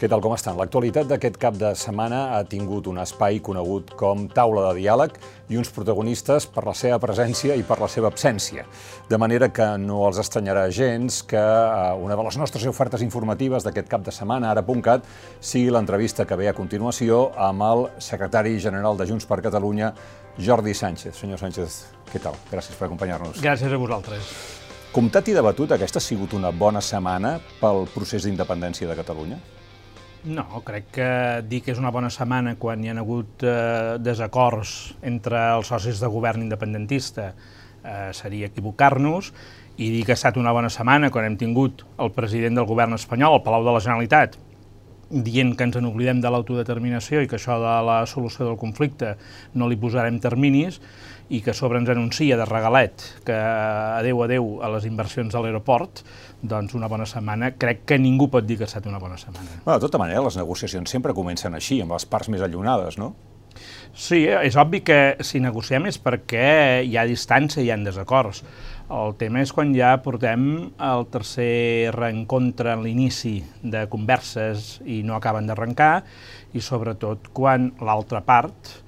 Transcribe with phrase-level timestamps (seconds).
[0.00, 0.56] Què tal, com estan?
[0.56, 5.18] L'actualitat d'aquest cap de setmana ha tingut un espai conegut com taula de diàleg
[5.52, 8.64] i uns protagonistes per la seva presència i per la seva absència.
[9.10, 13.68] De manera que no els estranyarà gens que eh, una de les nostres ofertes informatives
[13.68, 15.04] d'aquest cap de setmana, ara.cat,
[15.36, 19.92] sigui l'entrevista que ve a continuació amb el secretari general de Junts per Catalunya,
[20.40, 21.12] Jordi Sánchez.
[21.20, 22.40] Senyor Sánchez, què tal?
[22.48, 23.44] Gràcies per acompanyar-nos.
[23.44, 24.34] Gràcies a vosaltres.
[24.96, 29.59] Comptat i debatut, aquesta ha sigut una bona setmana pel procés d'independència de Catalunya?
[30.24, 31.08] No, crec que
[31.48, 36.02] dir que és una bona setmana quan hi ha hagut eh, desacords entre els socis
[36.02, 39.30] de govern independentista eh, seria equivocar-nos
[39.80, 42.98] i dir que ha estat una bona setmana quan hem tingut el president del govern
[42.98, 44.36] espanyol al Palau de la Generalitat
[45.10, 49.16] dient que ens n'oblidem de l'autodeterminació i que això de la solució del conflicte
[49.56, 50.82] no li posarem terminis
[51.30, 56.02] i que sobre ens anuncia de regalet que adeu, adeu a les inversions a l'aeroport,
[56.42, 57.52] doncs una bona setmana.
[57.54, 59.62] Crec que ningú pot dir que ha estat una bona setmana.
[59.64, 63.14] Bueno, de tota manera, les negociacions sempre comencen així, amb les parts més allunades, no?
[63.94, 68.44] Sí, és obvi que si negociem és perquè hi ha distància i hi ha desacords.
[68.90, 70.44] El tema és quan ja portem
[70.82, 76.02] el tercer reencontre en l'inici de converses i no acaben d'arrencar,
[76.54, 78.79] i sobretot quan l'altra part,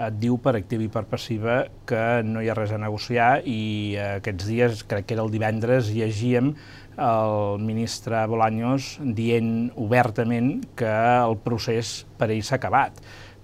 [0.00, 3.96] et diu per activa i per passiva que no hi ha res a negociar i
[3.96, 6.54] eh, aquests dies, crec que era el divendres, llegíem
[7.00, 12.96] el ministre Bolaños dient obertament que el procés per ell s'ha acabat.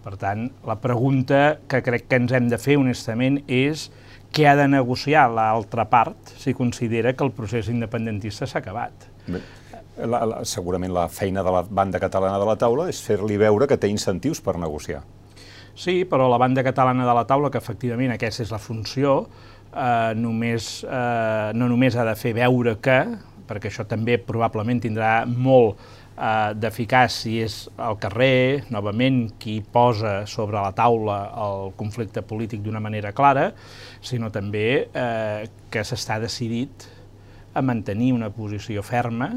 [0.04, 3.88] Per tant, la pregunta que crec que ens hem de fer honestament és
[4.36, 9.08] què ha de negociar l'altra part si considera que el procés independentista s'ha acabat.
[9.26, 9.42] Bé.
[9.96, 13.64] La, la, segurament la feina de la banda catalana de la taula és fer-li veure
[13.66, 15.00] que té incentius per negociar.
[15.76, 19.26] Sí, però la banda catalana de la taula, que efectivament aquesta és la funció,
[19.76, 22.98] eh, només, eh, no només ha de fer veure que,
[23.46, 25.76] perquè això també probablement tindrà molt
[26.16, 32.64] eh, d'eficaç si és al carrer, novament, qui posa sobre la taula el conflicte polític
[32.64, 33.50] d'una manera clara,
[34.00, 36.88] sinó també eh, que s'està decidit
[37.52, 39.34] a mantenir una posició ferma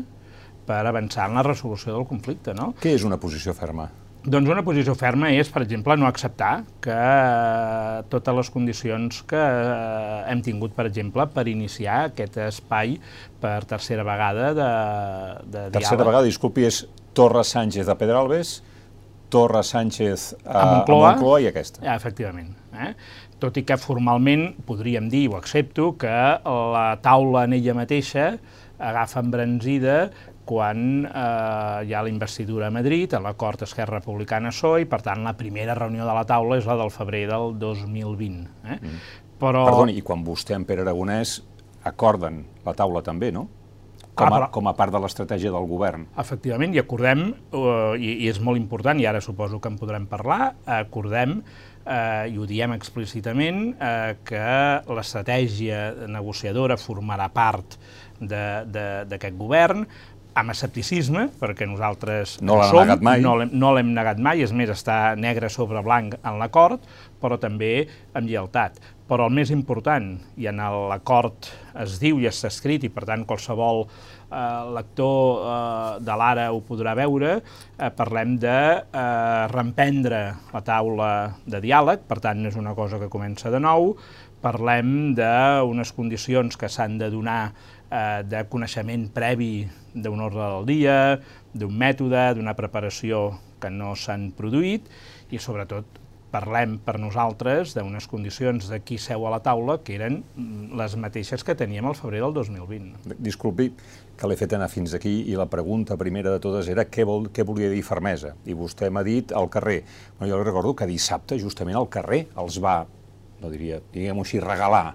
[0.69, 2.55] per avançar en la resolució del conflicte.
[2.55, 2.73] No?
[2.79, 3.89] Què és una posició ferma?
[4.29, 6.51] Doncs una posició ferma és, per exemple, no acceptar
[6.83, 12.97] que eh, totes les condicions que eh, hem tingut, per exemple, per iniciar aquest espai
[13.41, 14.69] per tercera vegada de,
[15.45, 15.79] de diàleg.
[15.79, 16.83] Tercera vegada, disculpi, és
[17.17, 18.59] Torra Sánchez de Pedralbes,
[19.33, 21.81] Torra Sánchez a, a, Moncloa, a Moncloa i aquesta.
[21.85, 22.53] Ja, efectivament.
[22.77, 22.93] Eh?
[23.41, 26.15] Tot i que formalment podríem dir, ho accepto, que
[26.45, 28.35] la taula en ella mateixa
[28.79, 30.09] agafa embranzida
[30.49, 35.21] quan eh, hi ha la investidura a Madrid, a l'acord Esquerra Republicana-PSOE, i per tant
[35.27, 38.41] la primera reunió de la taula és la del febrer del 2020.
[38.65, 38.79] Eh?
[38.79, 38.97] Mm.
[39.39, 39.63] Però...
[39.69, 41.39] Perdoni, i quan vostè en Pere Aragonès
[41.87, 43.47] acorden la taula també, no?
[44.19, 44.47] Com a, ah, però...
[44.51, 46.09] com a part de l'estratègia del govern.
[46.19, 50.09] Efectivament, i acordem, uh, i, i és molt important, i ara suposo que en podrem
[50.11, 51.37] parlar, acordem
[51.89, 54.45] eh, i ho diem explícitament, eh, que
[54.95, 57.79] l'estratègia negociadora formarà part
[58.19, 59.85] d'aquest govern,
[60.37, 63.23] amb escepticisme, perquè nosaltres no l'hem negat mai.
[63.23, 66.85] no l'hem no negat mai, és més, està negre sobre blanc en l'acord,
[67.19, 68.79] però també amb lleialtat.
[69.09, 71.49] Però el més important, i en l'acord
[71.81, 76.61] es diu i està escrit, i per tant qualsevol eh, lector eh, de l'ara ho
[76.65, 80.21] podrà veure, eh, parlem de eh, reemprendre
[80.53, 81.11] la taula
[81.49, 83.95] de diàleg, per tant és una cosa que comença de nou,
[84.39, 87.51] parlem d'unes condicions que s'han de donar
[87.91, 90.97] eh, de coneixement previ d'un ordre del dia,
[91.53, 94.87] d'un mètode, d'una preparació que no s'han produït
[95.33, 100.19] i sobretot parlem per nosaltres d'unes condicions de qui seu a la taula que eren
[100.77, 103.15] les mateixes que teníem al febrer del 2020.
[103.17, 103.71] Disculpi
[104.19, 107.29] que l'he fet anar fins aquí i la pregunta primera de totes era què, vol,
[107.33, 109.81] què volia dir fermesa i vostè m'ha dit al carrer.
[110.19, 112.83] Bueno, jo recordo que dissabte justament al carrer els va,
[113.41, 114.93] no diria, diguem-ho així, regalar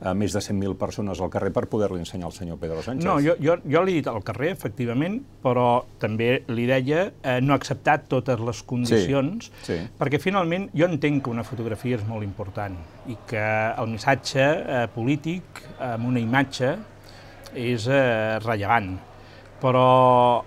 [0.00, 3.06] a més de 100.000 persones al carrer per poder-li ensenyar al senyor Pedro Sánchez.
[3.06, 7.54] No, jo, jo, jo l'he dit al carrer, efectivament, però també li deia eh, no
[7.54, 9.78] ha acceptat totes les condicions, sí, sí.
[9.96, 12.76] perquè finalment jo entenc que una fotografia és molt important
[13.08, 13.46] i que
[13.80, 16.74] el missatge eh, polític amb una imatge
[17.56, 18.92] és eh, rellevant,
[19.62, 19.88] però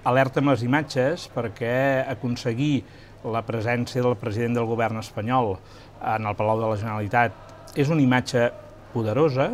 [0.05, 2.83] alerta amb les imatges perquè aconseguir
[3.25, 5.55] la presència del president del govern espanyol
[5.99, 8.47] en el Palau de la Generalitat és una imatge
[8.93, 9.51] poderosa,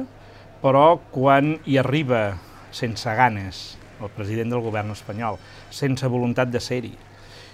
[0.62, 2.38] però quan hi arriba
[2.76, 3.66] sense ganes
[4.02, 5.38] el president del govern espanyol,
[5.72, 6.94] sense voluntat de ser-hi,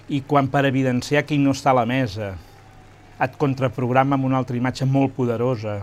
[0.10, 2.34] i quan per evidenciar que no està a la mesa
[3.22, 5.82] et contraprograma amb una altra imatge molt poderosa,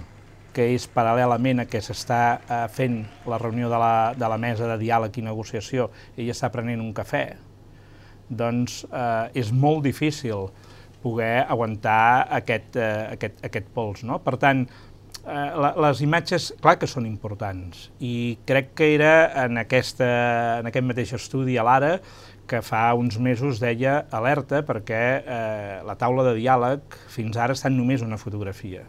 [0.54, 4.66] que és paral·lelament a que s'està eh, fent la reunió de la, de la mesa
[4.66, 5.86] de diàleg i negociació,
[6.16, 7.22] ella està prenent un cafè,
[8.28, 10.48] doncs eh, és molt difícil
[11.02, 14.02] poder aguantar aquest, eh, aquest, aquest pols.
[14.08, 14.18] No?
[14.24, 14.64] Per tant,
[15.26, 19.12] la, les imatges, clar que són importants, i crec que era
[19.44, 20.08] en, aquesta,
[20.60, 21.96] en aquest mateix estudi a l'Ara
[22.48, 27.74] que fa uns mesos deia alerta perquè eh, la taula de diàleg fins ara estat
[27.74, 28.86] només una fotografia.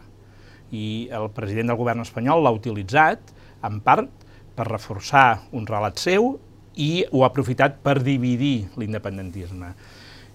[0.72, 3.34] I el president del govern espanyol l'ha utilitzat,
[3.66, 4.08] en part,
[4.56, 6.38] per reforçar un relat seu
[6.80, 9.74] i ho ha aprofitat per dividir l'independentisme.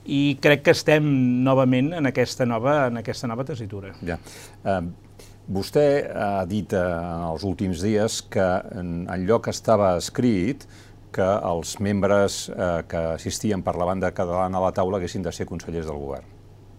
[0.05, 1.07] I crec que estem
[1.43, 3.95] novament en aquesta nova, en aquesta nova tessitura.
[4.05, 4.19] Ja.
[4.61, 4.83] Uh,
[5.47, 10.65] vostè ha dit uh, en els últims dies que en, en lloc estava escrit
[11.15, 15.31] que els membres eh, que assistien per la banda catalana a la taula haguessin de
[15.31, 16.27] ser consellers del govern,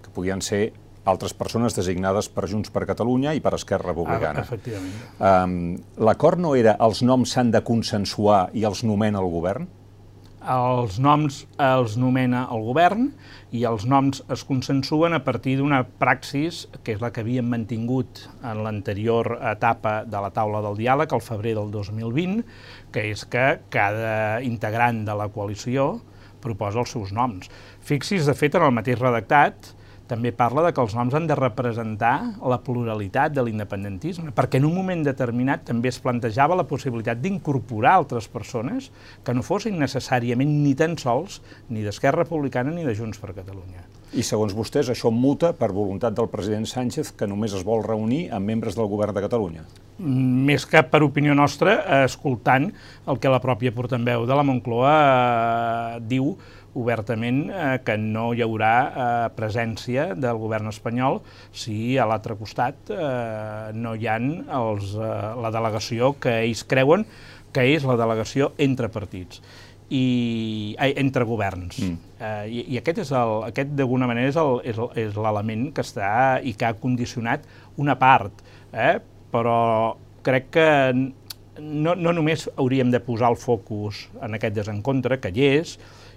[0.05, 0.75] que podien ser
[1.07, 4.43] altres persones designades per Junts per Catalunya i per Esquerra Republicana.
[4.43, 4.97] Ah, efectivament.
[5.17, 5.57] Um,
[6.09, 9.71] L'acord no era els noms s'han de consensuar i els nomena el govern?
[10.47, 13.09] Els noms els nomena el govern
[13.51, 18.23] i els noms es consensuen a partir d'una praxis que és la que havíem mantingut
[18.47, 22.45] en l'anterior etapa de la taula del diàleg, al febrer del 2020,
[22.95, 25.97] que és que cada integrant de la coalició
[26.45, 27.51] proposa els seus noms.
[27.83, 29.73] Fixi's, de fet, en el mateix redactat,
[30.07, 34.69] també parla de que els noms han de representar la pluralitat de l'independentisme, perquè en
[34.69, 38.91] un moment determinat també es plantejava la possibilitat d'incorporar altres persones
[39.27, 43.85] que no fossin necessàriament ni tan sols ni d'Esquerra Republicana ni de Junts per Catalunya.
[44.17, 48.29] I segons vostès, això muta per voluntat del president Sánchez, que només es vol reunir
[48.33, 49.65] amb membres del govern de Catalunya?
[49.99, 51.75] Més que per opinió nostra,
[52.05, 52.71] escoltant
[53.09, 56.37] el que la pròpia portaveu de la Moncloa eh, diu
[56.77, 59.05] obertament eh, que no hi haurà eh,
[59.37, 61.21] presència del govern espanyol
[61.57, 65.09] si a l'altre costat eh, no hi ha els, eh,
[65.43, 67.07] la delegació que ells creuen
[67.57, 69.41] que és la delegació entre partits
[69.89, 71.79] i eh, entre governs.
[71.79, 72.15] Mm.
[72.19, 76.11] Eh, i, I aquest és el, aquest d'alguna manera és l'element que està
[76.43, 77.47] i que ha condicionat
[77.83, 78.43] una part,
[78.73, 78.97] eh?
[79.33, 79.61] però
[80.27, 80.67] crec que
[81.61, 85.77] no, no només hauríem de posar el focus en aquest desencontre, que hi és,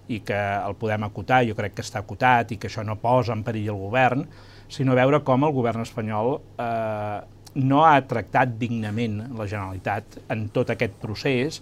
[0.09, 3.35] i que el podem acotar, jo crec que està acotat i que això no posa
[3.35, 4.25] en perill el govern,
[4.69, 7.19] sinó veure com el govern espanyol eh,
[7.59, 11.61] no ha tractat dignament la Generalitat en tot aquest procés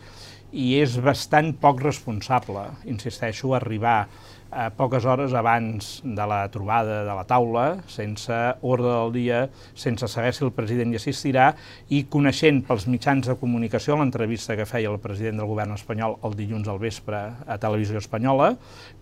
[0.52, 4.08] i és bastant poc responsable, insisteixo, arribar
[4.52, 9.40] eh, poques hores abans de la trobada de la taula, sense ordre del dia,
[9.76, 11.50] sense saber si el president hi assistirà,
[11.90, 16.38] i coneixent pels mitjans de comunicació l'entrevista que feia el president del govern espanyol el
[16.38, 18.54] dilluns al vespre a Televisió Espanyola,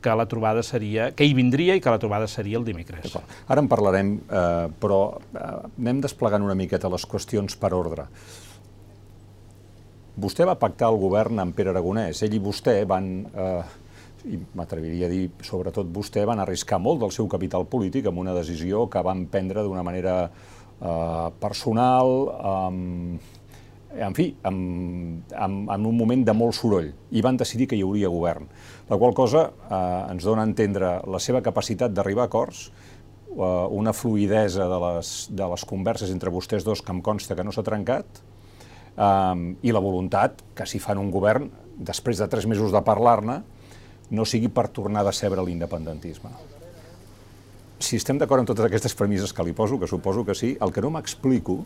[0.02, 3.18] que la trobada seria, que hi vindria i que la trobada seria el dimecres.
[3.48, 5.02] Ara en parlarem, eh, però
[5.34, 5.46] eh,
[5.80, 8.10] anem desplegant una miqueta les qüestions per ordre.
[10.16, 12.22] Vostè va pactar el govern amb Pere Aragonès.
[12.24, 13.64] Ell i vostè van eh,
[14.25, 18.33] i m'atreviria a dir, sobretot vostè, van arriscar molt del seu capital polític amb una
[18.38, 23.44] decisió que van prendre d'una manera eh, personal, eh,
[23.95, 24.57] en fi, en,
[25.31, 28.50] en, en un moment de molt soroll, i van decidir que hi hauria govern.
[28.89, 32.68] La qual cosa eh, ens dona a entendre la seva capacitat d'arribar a acords,
[33.30, 37.45] eh, una fluidesa de les, de les converses entre vostès dos que em consta que
[37.45, 38.24] no s'ha trencat,
[38.98, 43.44] eh, i la voluntat que si fan un govern, després de tres mesos de parlar-ne,
[44.12, 46.30] no sigui per tornar a decebre l'independentisme.
[47.80, 50.72] Si estem d'acord amb totes aquestes premisses que li poso, que suposo que sí, el
[50.72, 51.64] que no m'explico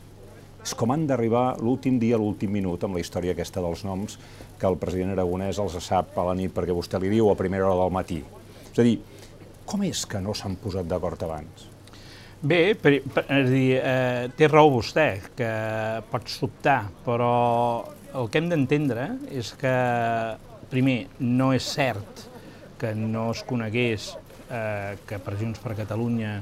[0.59, 4.17] és com han d'arribar l'últim dia, l'últim minut, amb la història aquesta dels noms,
[4.59, 7.69] que el president aragonès els sap a la nit perquè vostè li diu a primera
[7.69, 8.19] hora del matí.
[8.73, 8.97] És a dir,
[9.69, 11.67] com és que no s'han posat d'acord abans?
[12.41, 15.49] Bé, per, per, és dir, eh, té raó vostè, que
[16.11, 17.31] pot sobtar, però
[18.15, 19.73] el que hem d'entendre és que,
[20.71, 22.25] primer, no és cert
[22.79, 24.13] que no es conegués
[24.49, 26.39] eh, que per Junts per Catalunya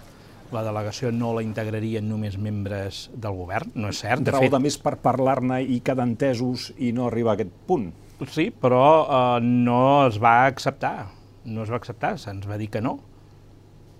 [0.53, 4.23] la delegació no la integrarien només membres del govern, no és cert.
[4.23, 7.53] De Raó fet, de més per parlar-ne i quedar entesos i no arribar a aquest
[7.67, 7.89] punt.
[8.31, 11.09] Sí, però eh, no es va acceptar,
[11.45, 12.97] no es va acceptar, se'ns va dir que no.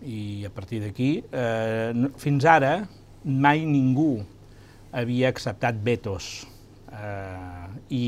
[0.07, 1.91] I a partir d'aquí, eh,
[2.22, 2.74] fins ara,
[3.25, 4.22] mai ningú
[4.96, 6.48] havia acceptat vetos.
[6.93, 8.05] Eh, I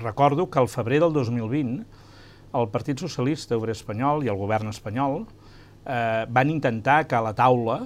[0.00, 1.84] recordo que al febrer del 2020
[2.54, 7.82] el Partit Socialista Obrer Espanyol i el govern espanyol eh, van intentar que la taula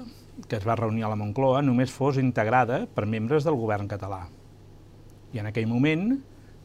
[0.47, 4.27] que es va reunir a la Moncloa només fos integrada per membres del govern català.
[5.35, 6.13] I en aquell moment,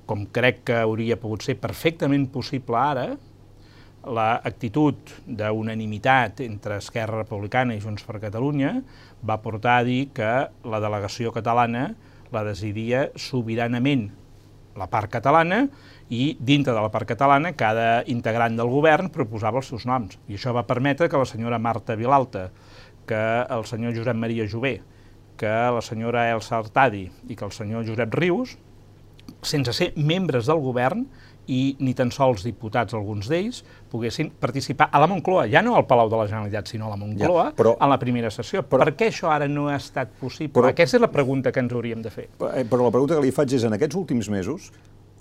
[0.05, 3.07] com crec que hauria pogut ser perfectament possible ara,
[4.03, 8.75] l'actitud d'unanimitat entre Esquerra Republicana i Junts per Catalunya
[9.23, 10.31] va portar a dir que
[10.67, 11.93] la delegació catalana
[12.35, 14.09] la decidia sobiranament
[14.79, 15.65] la part catalana
[16.09, 20.17] i dintre de la part catalana cada integrant del govern proposava els seus noms.
[20.27, 22.49] I això va permetre que la senyora Marta Vilalta,
[23.07, 24.79] que el senyor Josep Maria Jové,
[25.37, 28.57] que la senyora Elsa Artadi i que el senyor Josep Rius,
[29.43, 31.07] sense ser membres del govern,
[31.47, 35.85] i ni tan sols diputats, alguns d'ells, poguessin participar a la Moncloa, ja no al
[35.89, 38.63] Palau de la Generalitat, sinó a la Moncloa, ja, però, en la primera sessió.
[38.63, 40.53] Però, per què això ara no ha estat possible?
[40.55, 42.29] Però, Aquesta és la pregunta que ens hauríem de fer.
[42.53, 44.71] Eh, però la pregunta que li faig és, en aquests últims mesos,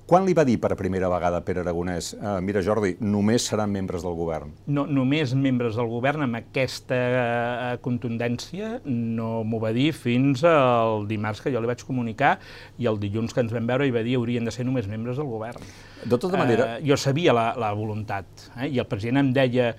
[0.06, 4.02] quan li va dir per primera vegada Pere Aragonès, eh, mira Jordi, només seran membres
[4.02, 4.52] del govern?
[4.66, 11.06] No, només membres del govern amb aquesta eh, contundència no m'ho va dir fins al
[11.10, 12.34] dimarts que jo li vaig comunicar
[12.78, 15.20] i el dilluns que ens vam veure i va dir haurien de ser només membres
[15.20, 15.62] del govern.
[16.04, 16.76] De tota manera...
[16.76, 19.72] Eh, jo sabia la, la voluntat eh, i el president em deia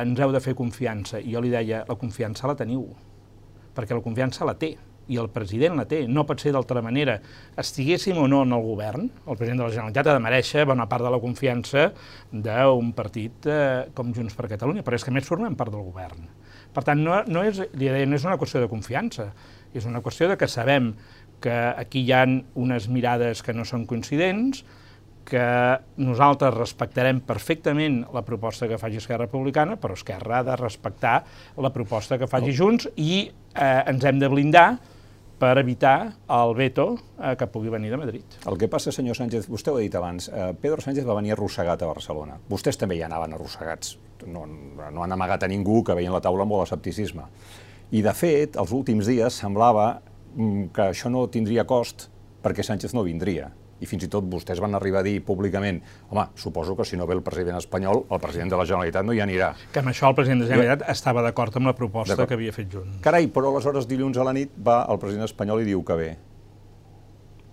[0.00, 2.86] ens heu de fer confiança i jo li deia la confiança la teniu
[3.74, 4.74] perquè la confiança la té
[5.10, 7.18] i el president la té, no pot ser d'altra manera.
[7.58, 10.86] Estiguéssim o no en el govern, el president de la Generalitat ha de mereixer bona
[10.90, 11.88] part de la confiança
[12.30, 16.28] d'un partit eh, com Junts per Catalunya, però és que més formem part del govern.
[16.70, 19.32] Per tant, no, no, és, deia, no és una qüestió de confiança,
[19.74, 20.92] és una qüestió de que sabem
[21.42, 24.62] que aquí hi han unes mirades que no són coincidents,
[25.30, 25.42] que
[26.00, 31.20] nosaltres respectarem perfectament la proposta que faci Esquerra Republicana, però Esquerra ha de respectar
[31.60, 34.68] la proposta que faci Junts i eh, ens hem de blindar
[35.40, 38.36] per evitar el veto eh, que pugui venir de Madrid.
[38.46, 41.32] El que passa, senyor Sánchez, vostè ho ha dit abans, eh, Pedro Sánchez va venir
[41.32, 42.36] arrossegat a Barcelona.
[42.50, 43.96] Vostès també hi anaven arrossegats.
[44.28, 47.24] No, no han amagat a ningú que veien la taula amb molt escepticisme.
[47.90, 49.88] I, de fet, els últims dies semblava
[50.36, 52.10] mm, que això no tindria cost
[52.44, 53.48] perquè Sánchez no vindria
[53.80, 57.06] i fins i tot vostès van arribar a dir públicament home, suposo que si no
[57.08, 59.52] ve el president espanyol, el president de la Generalitat no hi anirà.
[59.72, 60.90] Que amb això el president de la Generalitat I...
[60.92, 63.00] estava d'acord amb la proposta que havia fet Junts.
[63.04, 66.10] Carai, però aleshores dilluns a la nit va el president espanyol i diu que ve.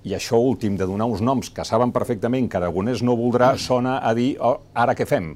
[0.08, 3.98] I això últim de donar uns noms que saben perfectament que Aragonès no voldrà, sona
[4.00, 5.34] a dir, oh, ara què fem?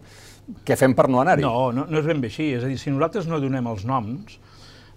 [0.67, 1.43] Què fem per no anar-hi?
[1.43, 2.51] No, no, no és ben bé així.
[2.55, 4.37] És a dir, si nosaltres no donem els noms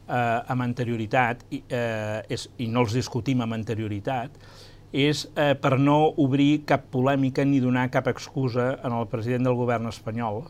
[0.09, 4.39] eh, amb anterioritat i, eh, és, i no els discutim amb anterioritat,
[4.95, 9.59] és eh, per no obrir cap polèmica ni donar cap excusa en el president del
[9.59, 10.45] govern espanyol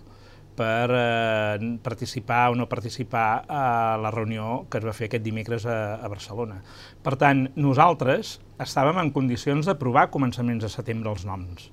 [0.55, 5.65] per eh, participar o no participar a la reunió que es va fer aquest dimecres
[5.65, 6.61] a, a Barcelona.
[7.03, 11.71] Per tant, nosaltres estàvem en condicions d'aprovar començaments de setembre els noms.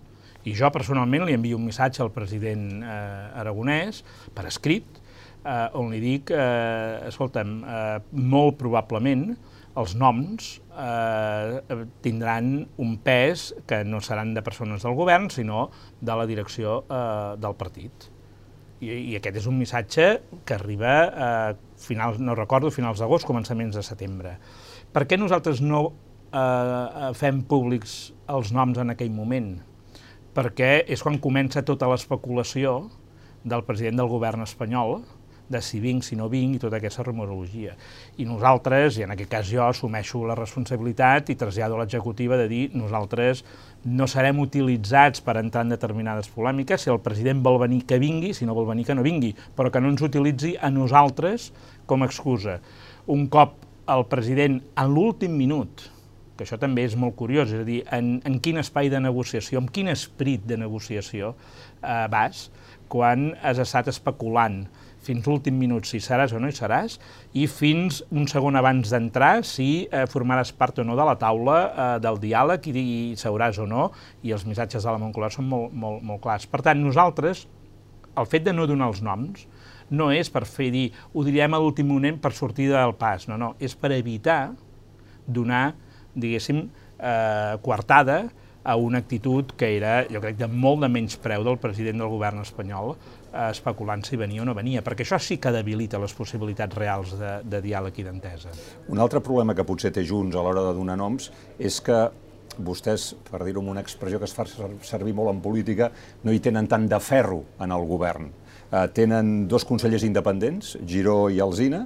[0.48, 4.02] I jo personalment li envio un missatge al president eh, aragonès
[4.34, 4.88] per escrit,
[5.44, 9.36] eh, on li dic, eh, escolta'm, eh, molt probablement
[9.80, 11.62] els noms eh,
[12.04, 12.52] tindran
[12.82, 15.70] un pes que no seran de persones del govern, sinó
[16.02, 18.10] de la direcció eh, del partit.
[18.82, 20.08] I, I aquest és un missatge
[20.46, 21.32] que arriba a
[21.80, 24.36] finals, no recordo, finals d'agost, començaments de setembre.
[24.92, 29.54] Per què nosaltres no eh, fem públics els noms en aquell moment?
[30.36, 32.90] Perquè és quan comença tota l'especulació
[33.44, 35.02] del president del govern espanyol,
[35.52, 37.76] de si vinc, si no vinc, i tota aquesta rumorologia.
[38.18, 42.48] I nosaltres, i en aquest cas jo, assumeixo la responsabilitat i trasllado a l'executiva de
[42.52, 43.44] dir nosaltres
[43.84, 48.36] no serem utilitzats per entrar en determinades polèmiques, si el president vol venir que vingui,
[48.38, 51.50] si no vol venir que no vingui, però que no ens utilitzi a nosaltres
[51.90, 52.60] com a excusa.
[53.10, 53.58] Un cop
[53.92, 55.88] el president, en l'últim minut,
[56.38, 59.62] que això també és molt curiós, és a dir, en, en quin espai de negociació,
[59.62, 62.48] amb quin esperit de negociació eh, vas,
[62.92, 64.64] quan has estat especulant
[65.02, 66.98] fins l'últim minut si seràs o no hi seràs,
[67.34, 71.58] i fins un segon abans d'entrar si eh, formaràs part o no de la taula
[71.70, 73.90] eh, del diàleg i, i seuràs o no,
[74.24, 76.46] i els missatges de la Moncloa són molt, molt, molt clars.
[76.50, 77.48] Per tant, nosaltres,
[78.18, 79.48] el fet de no donar els noms,
[79.92, 83.38] no és per fer dir, ho direm a l'últim moment per sortir del pas, no,
[83.40, 84.54] no, és per evitar
[85.28, 85.72] donar,
[86.16, 86.64] diguéssim,
[87.00, 88.24] eh, coartada
[88.64, 92.12] a una actitud que era, jo crec, de molt de menys preu del president del
[92.12, 92.96] govern espanyol,
[93.32, 97.38] especulant si venia o no venia, perquè això sí que debilita les possibilitats reals de,
[97.48, 98.52] de diàleg i d'entesa.
[98.92, 102.04] Un altre problema que potser té Junts a l'hora de donar noms és que
[102.60, 104.46] vostès, per dir-ho amb una expressió que es fa
[104.84, 105.92] servir molt en política,
[106.24, 108.28] no hi tenen tant de ferro en el govern.
[108.72, 111.86] Eh, tenen dos consellers independents, Giró i Alzina.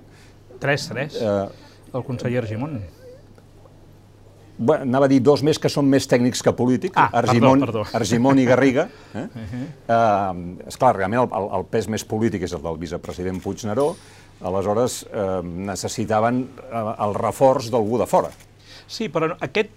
[0.59, 1.21] Tres, tres.
[1.21, 2.79] Eh, el conseller Argimon
[4.57, 7.83] bueno, anava a dir dos més que són més tècnics que polítics, ah, Argimon, perdó,
[7.85, 7.97] perdó.
[8.01, 8.89] Argimon i Garriga.
[9.13, 9.24] Eh?
[9.24, 9.65] Uh -huh.
[9.88, 13.95] uh, esclar, realment el, el, el pes més polític és el del vicepresident Puigneró,
[14.41, 18.29] aleshores eh, necessitaven eh, el reforç d'algú de fora.
[18.88, 19.69] Sí, però aquest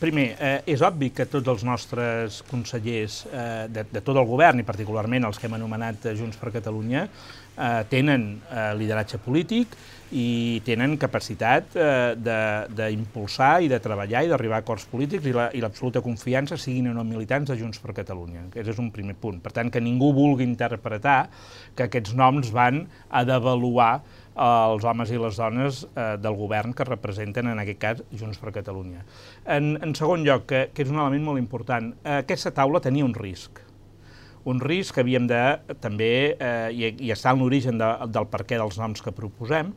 [0.00, 4.60] Primer, eh, és obvi que tots els nostres consellers eh, de, de tot el govern,
[4.62, 9.76] i particularment els que hem anomenat Junts per Catalunya, eh, tenen eh, lideratge polític
[10.14, 15.98] i tenen capacitat eh, d'impulsar i de treballar i d'arribar a acords polítics i l'absoluta
[15.98, 18.46] la, confiança siguin o no militants de Junts per Catalunya.
[18.50, 19.40] Aquest és un primer punt.
[19.42, 21.26] Per tant, que ningú vulgui interpretar
[21.74, 24.00] que aquests noms van a devaluar
[24.36, 28.52] els homes i les dones eh, del govern que representen, en aquest cas, Junts per
[28.54, 29.02] Catalunya.
[29.44, 33.06] En, en segon lloc, que, que és un element molt important, eh, aquesta taula tenia
[33.06, 33.65] un risc.
[34.46, 35.42] Un risc que havíem de,
[35.82, 39.72] també, eh, i, i està en l'origen de, del perquè dels noms que proposem,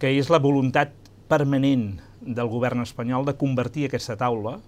[0.00, 0.94] que és la voluntat
[1.28, 4.58] permanent del govern espanyol de convertir aquesta taula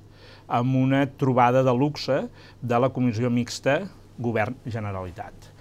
[0.47, 2.27] en una trobada de luxe
[2.61, 3.81] de la comissió mixta
[4.23, 5.53] govern-generalitat.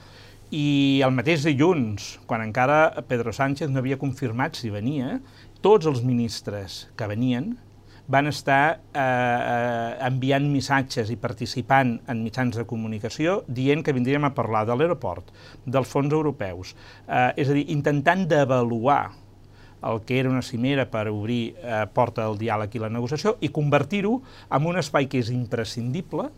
[0.55, 5.19] I el mateix dilluns, quan encara Pedro Sánchez no havia confirmat si venia,
[5.65, 7.55] tots els ministres que venien
[8.07, 14.27] van estar eh, eh, enviant missatges i participant en mitjans de comunicació dient que vindríem
[14.27, 15.31] a parlar de l'aeroport,
[15.65, 16.75] dels fons europeus,
[17.07, 19.03] eh, és a dir, intentant d'avaluar
[19.85, 23.51] el que era una cimera per obrir eh, porta al diàleg i la negociació i
[23.53, 24.17] convertir-ho
[24.53, 26.29] en un espai que és imprescindible,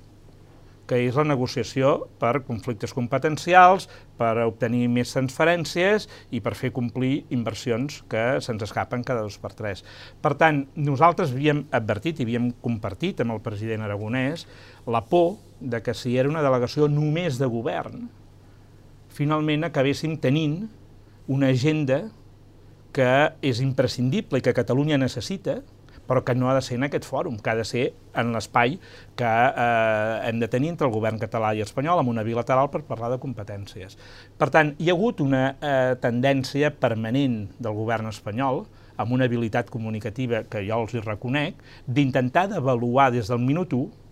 [0.88, 7.26] que és la negociació per conflictes competencials, per obtenir més transferències i per fer complir
[7.36, 9.84] inversions que se'ns escapen cada dos per tres.
[10.24, 14.48] Per tant, nosaltres havíem advertit i havíem compartit amb el president aragonès
[14.88, 18.08] la por de que si era una delegació només de govern,
[19.12, 20.68] finalment acabéssim tenint
[21.28, 22.06] una agenda
[22.96, 23.10] que
[23.46, 25.60] és imprescindible i que Catalunya necessita,
[26.08, 27.84] però que no ha de ser en aquest fòrum, que ha de ser
[28.18, 28.78] en l'espai
[29.20, 32.86] que eh, hem de tenir entre el govern català i espanyol, amb una bilateral per
[32.88, 33.98] parlar de competències.
[34.40, 38.66] Per tant, hi ha hagut una eh, tendència permanent del govern espanyol,
[38.98, 44.08] amb una habilitat comunicativa que jo els hi reconec, d'intentar d'avaluar des del minut 1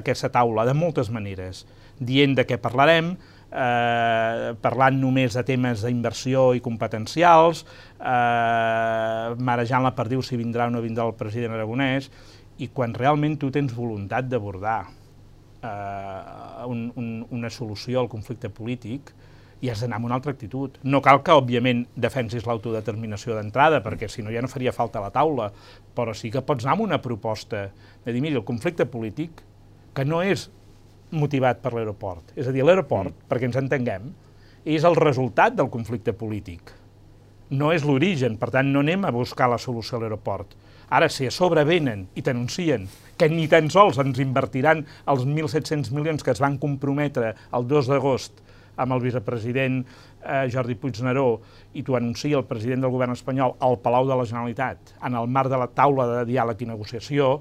[0.00, 1.64] aquesta taula de moltes maneres,
[1.98, 3.16] dient de què parlarem,
[3.50, 7.64] eh, parlant només de temes d'inversió i competencials,
[8.00, 12.10] eh, marejant la perdiu si vindrà o no vindrà el president aragonès,
[12.60, 19.14] i quan realment tu tens voluntat d'abordar eh, un, un, una solució al conflicte polític,
[19.60, 20.78] i has d'anar amb una altra actitud.
[20.88, 25.12] No cal que, òbviament, defensis l'autodeterminació d'entrada, perquè si no ja no faria falta la
[25.12, 25.50] taula,
[25.96, 27.66] però sí que pots anar amb una proposta
[28.06, 29.44] de dir, mira, el conflicte polític,
[29.92, 30.48] que no és
[31.12, 32.32] motivat per l'aeroport.
[32.36, 33.28] És a dir, l'aeroport, mm.
[33.28, 34.10] perquè ens entenguem,
[34.64, 36.72] és el resultat del conflicte polític.
[37.50, 40.54] No és l'origen, per tant, no anem a buscar la solució a l'aeroport.
[40.90, 42.86] Ara, si a sobre venen i t'anuncien
[43.18, 47.90] que ni tan sols ens invertiran els 1.700 milions que es van comprometre el 2
[47.90, 48.40] d'agost
[48.80, 51.28] amb el vicepresident eh, Jordi Puigneró
[51.76, 55.30] i t'ho anuncia el president del govern espanyol al Palau de la Generalitat en el
[55.30, 57.32] marc de la taula de diàleg i negociació,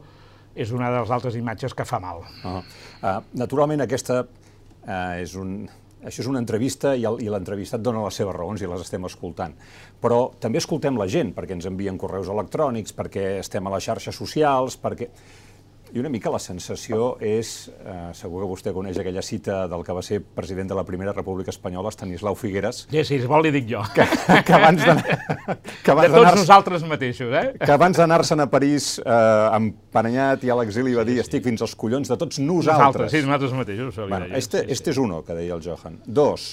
[0.55, 2.25] és una de les altres imatges que fa mal.
[2.43, 2.63] Uh -huh.
[3.01, 5.69] uh, naturalment, aquesta uh, és un,
[6.03, 9.55] això és una entrevista i l'entrevistat dona les seves raons i les estem escoltant.
[10.01, 14.15] Però també escoltem la gent, perquè ens envien correus electrònics, perquè estem a les xarxes
[14.15, 15.11] socials, perquè...
[15.89, 19.93] I una mica la sensació és, eh, segur que vostè coneix aquella cita del que
[19.95, 22.83] va ser president de la Primera República Espanyola, Estanislau Figueres.
[22.91, 23.81] Sí, sí, vol li dic jo.
[23.95, 24.05] Que,
[24.45, 25.17] que abans d'anar...
[25.57, 27.45] De tots nosaltres mateixos, eh?
[27.57, 31.27] Que abans d'anar-se'n a París eh, emparanyat i a l'exili va dir sí, sí.
[31.27, 32.77] estic fins als collons de tots nosaltres.
[32.77, 34.01] Nosaltres, sí, nosaltres mateixos.
[34.03, 34.97] Bueno, deia, este, sí, este sí.
[34.97, 36.01] és uno, que deia el Johan.
[36.05, 36.51] Dos,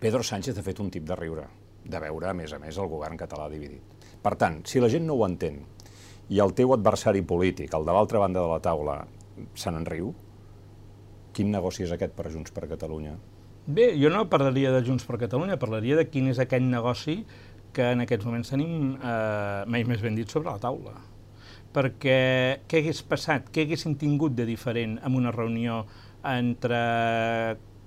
[0.00, 1.44] Pedro Sánchez ha fet un tip de riure,
[1.84, 4.00] de veure, a més a més, el govern català dividit.
[4.24, 5.60] Per tant, si la gent no ho entén,
[6.30, 9.00] i el teu adversari polític, el de l'altra banda de la taula,
[9.58, 10.12] se n'en riu?
[11.34, 13.16] Quin negoci és aquest per Junts per Catalunya?
[13.66, 17.20] Bé, jo no parlaria de Junts per Catalunya, parlaria de quin és aquest negoci
[17.74, 20.94] que en aquests moments tenim, eh, mai més ben dit, sobre la taula.
[21.74, 22.20] Perquè
[22.66, 25.84] què hagués passat, què haguéssim tingut de diferent en una reunió
[26.26, 26.80] entre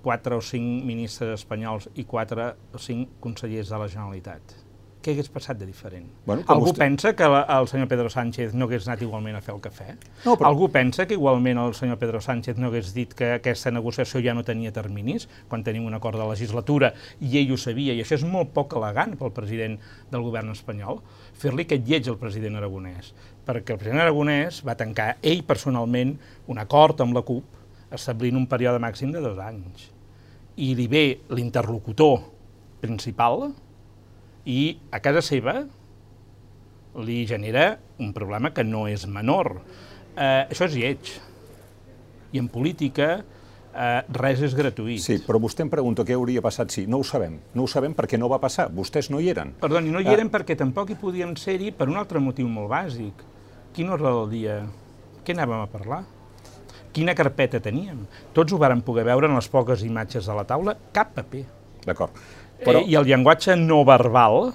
[0.03, 4.62] quatre o cinc ministres espanyols i quatre o cinc consellers de la Generalitat?
[5.03, 6.05] Què hagués passat de diferent?
[6.25, 6.79] Bueno, Algú vostè...
[6.85, 9.89] pensa que la, el senyor Pedro Sánchez no hagués anat igualment a fer el cafè?
[10.23, 10.47] No, però...
[10.49, 14.35] Algú pensa que igualment el senyor Pedro Sánchez no hagués dit que aquesta negociació ja
[14.37, 18.15] no tenia terminis, quan tenim un acord de legislatura, i ell ho sabia, i això
[18.17, 19.75] és molt poc elegant pel president
[20.13, 21.01] del govern espanyol,
[21.39, 23.11] fer-li aquest lleig al president aragonès,
[23.43, 26.15] perquè el president aragonès va tancar ell personalment
[26.47, 27.59] un acord amb la CUP
[27.93, 29.89] establint un període màxim de dos anys.
[30.57, 32.21] I li ve l'interlocutor
[32.83, 33.51] principal,
[34.45, 35.61] i a casa seva
[37.03, 39.55] li genera un problema que no és menor.
[40.15, 41.13] Eh, això és lleig.
[42.33, 43.09] I en política
[43.73, 45.01] eh, res és gratuït.
[45.01, 46.85] Sí, però vostè em pregunta què hauria passat si...
[46.89, 47.39] No ho sabem.
[47.57, 48.69] No ho sabem perquè no va passar.
[48.73, 49.55] Vostès no hi eren.
[49.61, 50.35] Perdoni, no hi eren ah.
[50.37, 53.25] perquè tampoc hi podien ser-hi per un altre motiu molt bàsic.
[53.73, 54.61] Quin ordre del dia
[55.23, 56.03] què anàvem a parlar?
[56.93, 58.03] Quina carpeta teníem?
[58.35, 61.45] Tots ho vàrem poder veure en les poques imatges de la taula, cap paper.
[61.87, 62.19] D'acord.
[62.61, 62.83] Però...
[62.83, 64.51] Eh, I el llenguatge no verbal,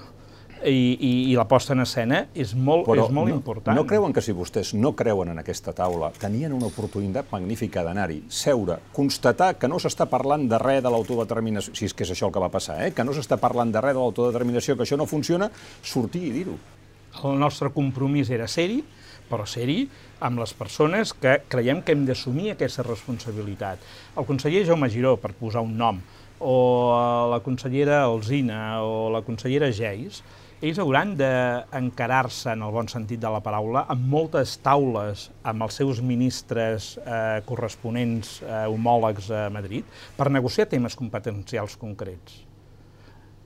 [0.65, 3.77] i, i, i la posta en escena és molt, Però és molt no, important.
[3.77, 8.21] No creuen que si vostès no creuen en aquesta taula, tenien una oportunitat magnífica d'anar-hi,
[8.27, 12.27] seure, constatar que no s'està parlant de res de l'autodeterminació, si és que és això
[12.29, 12.91] el que va passar, eh?
[12.95, 15.49] que no s'està parlant de res de l'autodeterminació, que això no funciona,
[15.81, 16.57] sortir i dir-ho.
[17.25, 18.83] El nostre compromís era ser-hi,
[19.29, 19.83] però ser-hi
[20.25, 23.81] amb les persones que creiem que hem d'assumir aquesta responsabilitat.
[24.17, 26.01] El conseller Jaume Giró, per posar un nom,
[26.39, 30.21] o la consellera Alzina o la consellera Geis,
[30.59, 35.77] ells hauran d'encarar-se, en el bon sentit de la paraula, amb moltes taules amb els
[35.79, 42.41] seus ministres eh, corresponents eh, homòlegs a Madrid per negociar temes competencials concrets.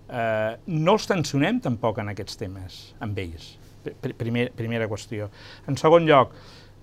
[0.09, 3.53] Eh, no els tensionem tampoc en aquests temes, amb ells.
[4.01, 5.27] Primer, primera qüestió.
[5.69, 6.33] En segon lloc,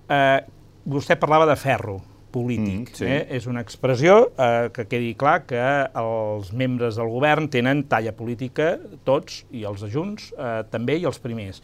[0.07, 0.39] eh,
[0.87, 1.99] vostè parlava de ferro
[2.31, 2.89] polític.
[2.89, 3.05] Mm, sí.
[3.05, 3.21] eh?
[3.37, 5.61] És una expressió eh, que quedi clar que
[6.01, 8.75] els membres del govern tenen talla política,
[9.07, 11.61] tots, i els de Junts eh, també, i els primers.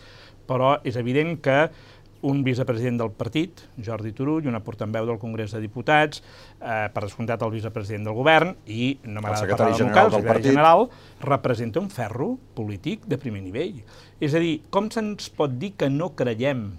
[0.47, 1.59] Però és evident que
[2.27, 6.23] un vicepresident del partit, Jordi Turull, una portaveu del Congrés de Diputats,
[6.59, 10.49] eh, per descomptat el vicepresident del govern, i no m'agrada parlar del local, el secretari
[10.49, 10.87] general,
[11.21, 13.83] representa un ferro polític de primer nivell.
[14.19, 16.71] És a dir, com se'ns pot dir que no creiem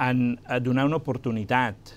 [0.00, 1.94] en a donar una oportunitat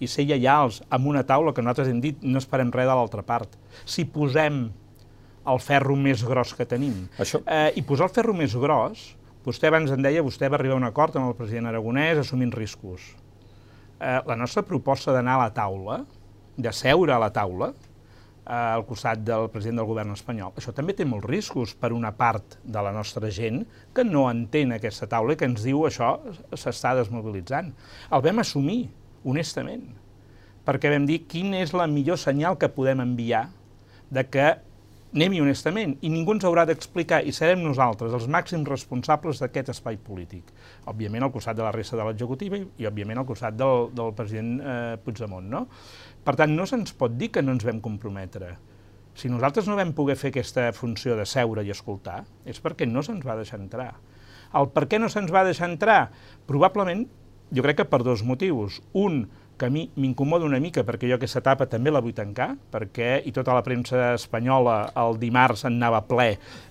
[0.00, 3.24] i ser lleials amb una taula que nosaltres hem dit no esperem res de l'altra
[3.26, 3.56] part.
[3.84, 4.64] Si posem
[5.50, 7.06] el ferro més gros que tenim.
[7.20, 7.42] Això...
[7.46, 9.10] Eh, I posar el ferro més gros,
[9.44, 12.52] vostè abans en deia, vostè va arribar a un acord amb el president Aragonès assumint
[12.56, 13.12] riscos.
[14.00, 16.02] Eh, la nostra proposta d'anar a la taula,
[16.60, 20.52] de seure a la taula, eh, al costat del president del govern espanyol.
[20.60, 23.62] Això també té molts riscos per una part de la nostra gent
[23.96, 26.16] que no entén aquesta taula i que ens diu això
[26.52, 27.72] s'està desmobilitzant.
[28.12, 28.82] El vam assumir
[29.24, 29.86] honestament,
[30.66, 33.48] perquè vam dir quin és la millor senyal que podem enviar
[34.10, 34.48] de que
[35.10, 39.98] anem-hi honestament, i ningú ens haurà d'explicar, i serem nosaltres els màxims responsables d'aquest espai
[39.98, 40.52] polític.
[40.90, 44.14] Òbviament al costat de la resta de l'executiva i, i òbviament al costat del, del
[44.14, 45.48] president eh, Puigdemont.
[45.50, 45.64] No?
[46.22, 48.54] Per tant, no se'ns pot dir que no ens vam comprometre.
[49.18, 53.02] Si nosaltres no vam poder fer aquesta funció de seure i escoltar, és perquè no
[53.02, 53.96] se'ns va deixar entrar.
[54.54, 56.04] El per què no se'ns va deixar entrar?
[56.46, 57.08] Probablement
[57.54, 58.80] jo crec que per dos motius.
[58.92, 59.24] Un,
[59.60, 63.18] que a mi m'incomoda una mica perquè jo aquesta etapa també la vull tancar, perquè
[63.28, 66.30] i tota la premsa espanyola el dimarts en anava ple,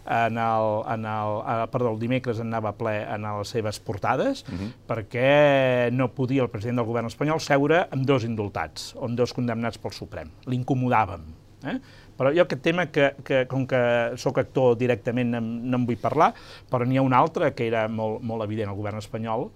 [0.10, 4.42] en el, en el, eh, perdó, el dimecres en anava ple en les seves portades,
[4.42, 4.60] uh mhm.
[4.60, 4.72] -huh.
[4.90, 9.34] perquè no podia el president del govern espanyol seure amb dos indultats, o amb dos
[9.34, 10.32] condemnats pel Suprem.
[10.48, 11.22] L'incomodàvem.
[11.64, 11.80] Eh?
[12.18, 15.98] Però jo aquest tema, que, que com que sóc actor directament no, no en vull
[15.98, 16.34] parlar,
[16.70, 19.52] però n'hi ha un altre que era molt, molt evident al govern espanyol,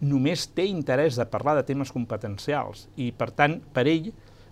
[0.00, 4.10] només té interès de parlar de temes competencials i, per tant, per ell,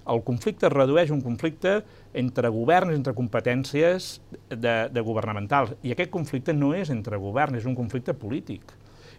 [0.09, 1.83] el conflicte es redueix un conflicte
[2.17, 4.15] entre governs, entre competències
[4.49, 5.75] de, de governamentals.
[5.85, 8.73] I aquest conflicte no és entre governs, és un conflicte polític.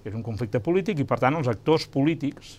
[0.05, 2.57] És un conflicte polític i, per tant, els actors polítics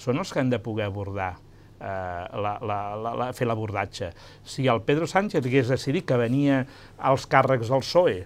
[0.00, 4.10] són els que han de poder abordar eh, la, la, la, la, fer l'abordatge.
[4.42, 6.64] Si el Pedro Sánchez hagués decidit que venia
[6.98, 8.22] als càrrecs del PSOE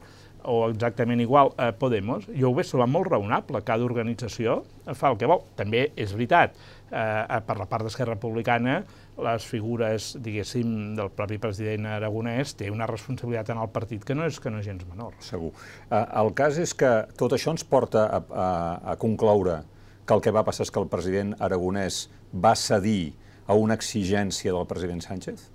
[0.46, 3.62] o exactament igual a Podemos, jo ho veig trobat molt raonable.
[3.66, 4.62] Cada organització
[4.94, 5.42] fa el que vol.
[5.58, 6.54] També és veritat,
[6.90, 8.80] eh, per la part d'Esquerra Republicana,
[9.16, 14.26] les figures, diguéssim, del propi president aragonès té una responsabilitat en el partit que no
[14.28, 15.16] és que no és gens menor.
[15.24, 15.52] Segur.
[15.90, 18.48] Eh, el cas és que tot això ens porta a, a,
[18.92, 19.62] a concloure
[20.06, 23.14] que el que va passar és que el president aragonès va cedir
[23.46, 25.50] a una exigència del president Sánchez?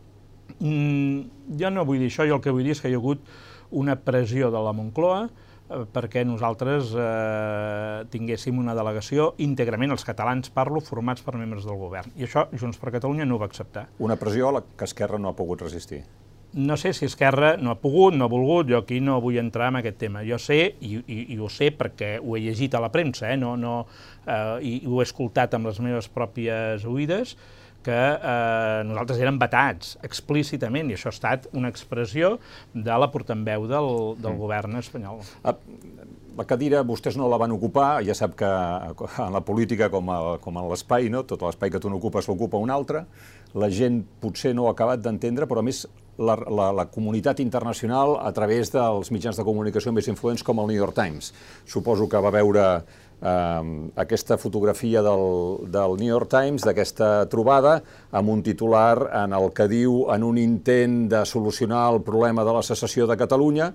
[0.59, 2.99] Mm, jo no vull dir això, jo el que vull dir és que hi ha
[2.99, 3.23] hagut
[3.71, 10.51] una pressió de la Moncloa eh, perquè nosaltres eh, tinguéssim una delegació íntegrament, els catalans
[10.53, 12.11] parlo, formats per membres del govern.
[12.19, 13.87] I això Junts per Catalunya no ho va acceptar.
[13.99, 16.03] Una pressió a la que Esquerra no ha pogut resistir.
[16.53, 19.69] No sé si Esquerra no ha pogut, no ha volgut, jo aquí no vull entrar
[19.71, 20.25] en aquest tema.
[20.27, 23.37] Jo sé, i, i, i ho sé perquè ho he llegit a la premsa, eh,
[23.39, 23.85] no, no,
[24.25, 27.37] eh, i ho he escoltat amb les meves pròpies oïdes,
[27.85, 32.35] que eh, nosaltres érem vetats explícitament, i això ha estat una expressió
[32.73, 33.91] de la portaveu del,
[34.21, 34.41] del mm.
[34.41, 35.21] govern espanyol.
[35.43, 35.55] Ah,
[36.37, 40.19] la cadira vostès no la van ocupar, ja sap que en la política com, a,
[40.43, 41.25] com en l'espai, no?
[41.27, 43.05] tot l'espai que tu n'ocupes l'ocupa un altre,
[43.53, 45.83] la gent potser no ha acabat d'entendre, però a més
[46.17, 50.71] la, la, la comunitat internacional a través dels mitjans de comunicació més influents com el
[50.71, 51.31] New York Times.
[51.65, 52.65] Suposo que va veure
[53.21, 57.79] eh, aquesta fotografia del, del New York Times, d'aquesta trobada,
[58.11, 62.59] amb un titular en el que diu en un intent de solucionar el problema de
[62.59, 63.71] la secessió de Catalunya,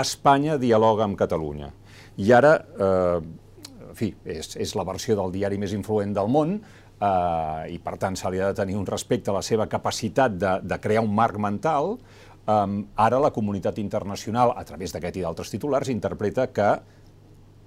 [0.00, 1.72] Espanya dialoga amb Catalunya.
[2.20, 3.48] I ara, eh,
[3.90, 6.60] en fi, és, és la versió del diari més influent del món,
[7.00, 10.36] eh, i per tant se li ha de tenir un respecte a la seva capacitat
[10.36, 11.96] de, de crear un marc mental,
[12.44, 16.72] eh, ara la comunitat internacional, a través d'aquest i d'altres titulars, interpreta que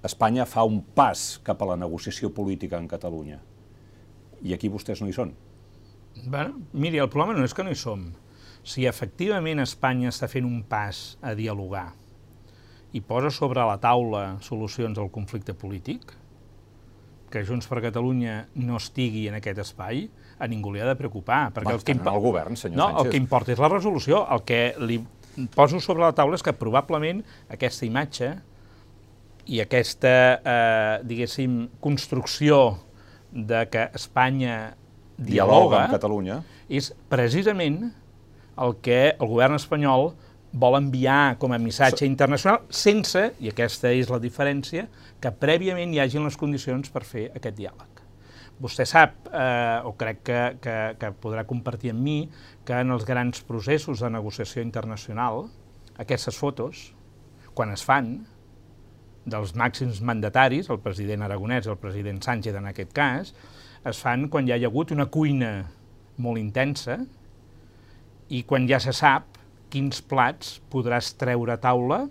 [0.04, 3.38] Espanya fa un pas cap a la negociació política en Catalunya.
[4.44, 5.32] I aquí vostès no hi són.
[6.26, 8.10] Bueno, miri, el problema no és que no hi som.
[8.64, 11.94] Si efectivament Espanya està fent un pas a dialogar
[12.94, 16.12] i posa sobre la taula solucions al conflicte polític,
[17.34, 20.06] que Junts per Catalunya no estigui en aquest espai,
[20.38, 21.48] a ningú li ha de preocupar.
[21.54, 22.06] Perquè Va, el que imp...
[22.06, 23.04] el govern, senyor no, Sánchez.
[23.04, 24.22] el que importa és la resolució.
[24.34, 25.00] El que li
[25.54, 28.30] poso sobre la taula és que probablement aquesta imatge
[29.50, 32.78] i aquesta, eh, diguéssim, construcció
[33.34, 34.76] de que Espanya
[35.18, 36.38] dialoga, dialoga amb Catalunya
[36.70, 37.90] és precisament
[38.62, 40.12] el que el govern espanyol
[40.54, 44.86] vol enviar com a missatge internacional sense, i aquesta és la diferència,
[45.20, 48.02] que prèviament hi hagin les condicions per fer aquest diàleg.
[48.62, 52.18] Vostè sap, eh, o crec que, que, que podrà compartir amb mi,
[52.64, 55.48] que en els grans processos de negociació internacional,
[55.98, 56.92] aquestes fotos,
[57.54, 58.14] quan es fan,
[59.26, 63.34] dels màxims mandataris, el president Aragonès i el president Sánchez en aquest cas,
[63.84, 65.54] es fan quan hi ha hagut una cuina
[66.22, 67.00] molt intensa
[68.30, 69.34] i quan ja se sap
[69.72, 72.04] quins plats podràs treure a taula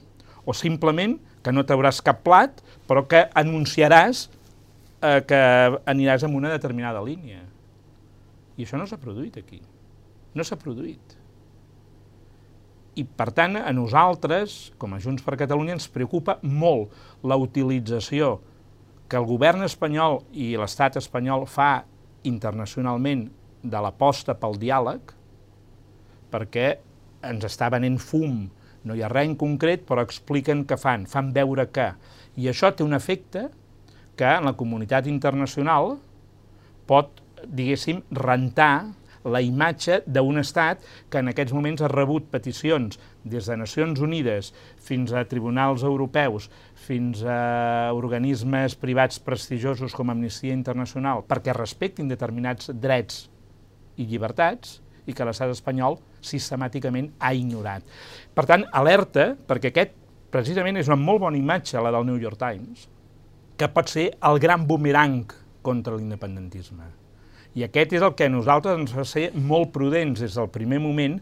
[0.46, 4.28] o simplement que no trauràs cap plat, però que anunciaràs
[5.04, 5.42] eh, que
[5.90, 7.44] aniràs en una determinada línia.
[8.58, 9.60] I això no s'ha produït aquí.
[10.34, 11.20] No s'ha produït.
[12.94, 16.94] I, per tant, a nosaltres, com a Junts per Catalunya, ens preocupa molt
[17.26, 18.36] la utilització
[19.10, 21.84] que el govern espanyol i l'estat espanyol fa
[22.30, 23.28] internacionalment
[23.64, 25.14] de l'aposta pel diàleg,
[26.34, 26.68] perquè
[27.24, 28.48] ens està venent fum,
[28.84, 31.92] no hi ha res en concret, però expliquen què fan, fan veure que.
[32.36, 33.48] I això té un efecte
[34.20, 35.96] que en la comunitat internacional
[36.90, 43.48] pot, diguéssim, rentar la imatge d'un estat que en aquests moments ha rebut peticions des
[43.48, 44.52] de Nacions Unides
[44.84, 52.72] fins a tribunals europeus, fins a organismes privats prestigiosos com Amnistia Internacional perquè respectin determinats
[52.74, 53.30] drets
[53.96, 57.86] i llibertats i que l'estat espanyol sistemàticament ha ignorat.
[58.34, 59.94] Per tant, alerta, perquè aquest
[60.34, 62.88] precisament és una molt bona imatge, la del New York Times,
[63.58, 65.30] que pot ser el gran boomerang
[65.62, 66.90] contra l'independentisme.
[67.54, 71.20] I aquest és el que nosaltres ens fa ser molt prudents des del primer moment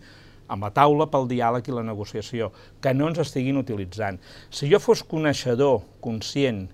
[0.51, 2.49] amb la taula pel diàleg i la negociació,
[2.83, 4.19] que no ens estiguin utilitzant.
[4.51, 6.65] Si jo fos coneixedor, conscient,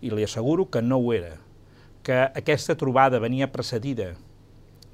[0.00, 1.34] i li asseguro que no ho era,
[2.04, 4.12] que aquesta trobada venia precedida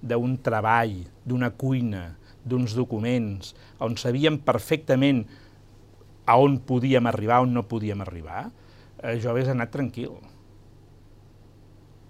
[0.02, 5.24] d'un treball, d'una cuina, d'uns documents, on sabíem perfectament
[6.26, 8.50] a on podíem arribar, on no podíem arribar,
[9.02, 10.18] eh, jo hagués anat tranquil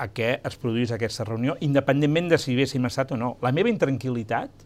[0.03, 3.37] a què es produís aquesta reunió, independentment de si haguéssim estat o no.
[3.45, 4.65] La meva intranquil·litat,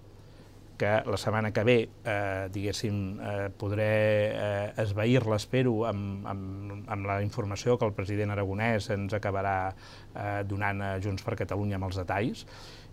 [0.76, 3.88] que la setmana que ve, eh, diguéssim, eh, podré
[4.28, 10.42] eh, esvair-la, espero, amb, amb, amb la informació que el president Aragonès ens acabarà eh,
[10.48, 12.44] donant a Junts per Catalunya amb els detalls,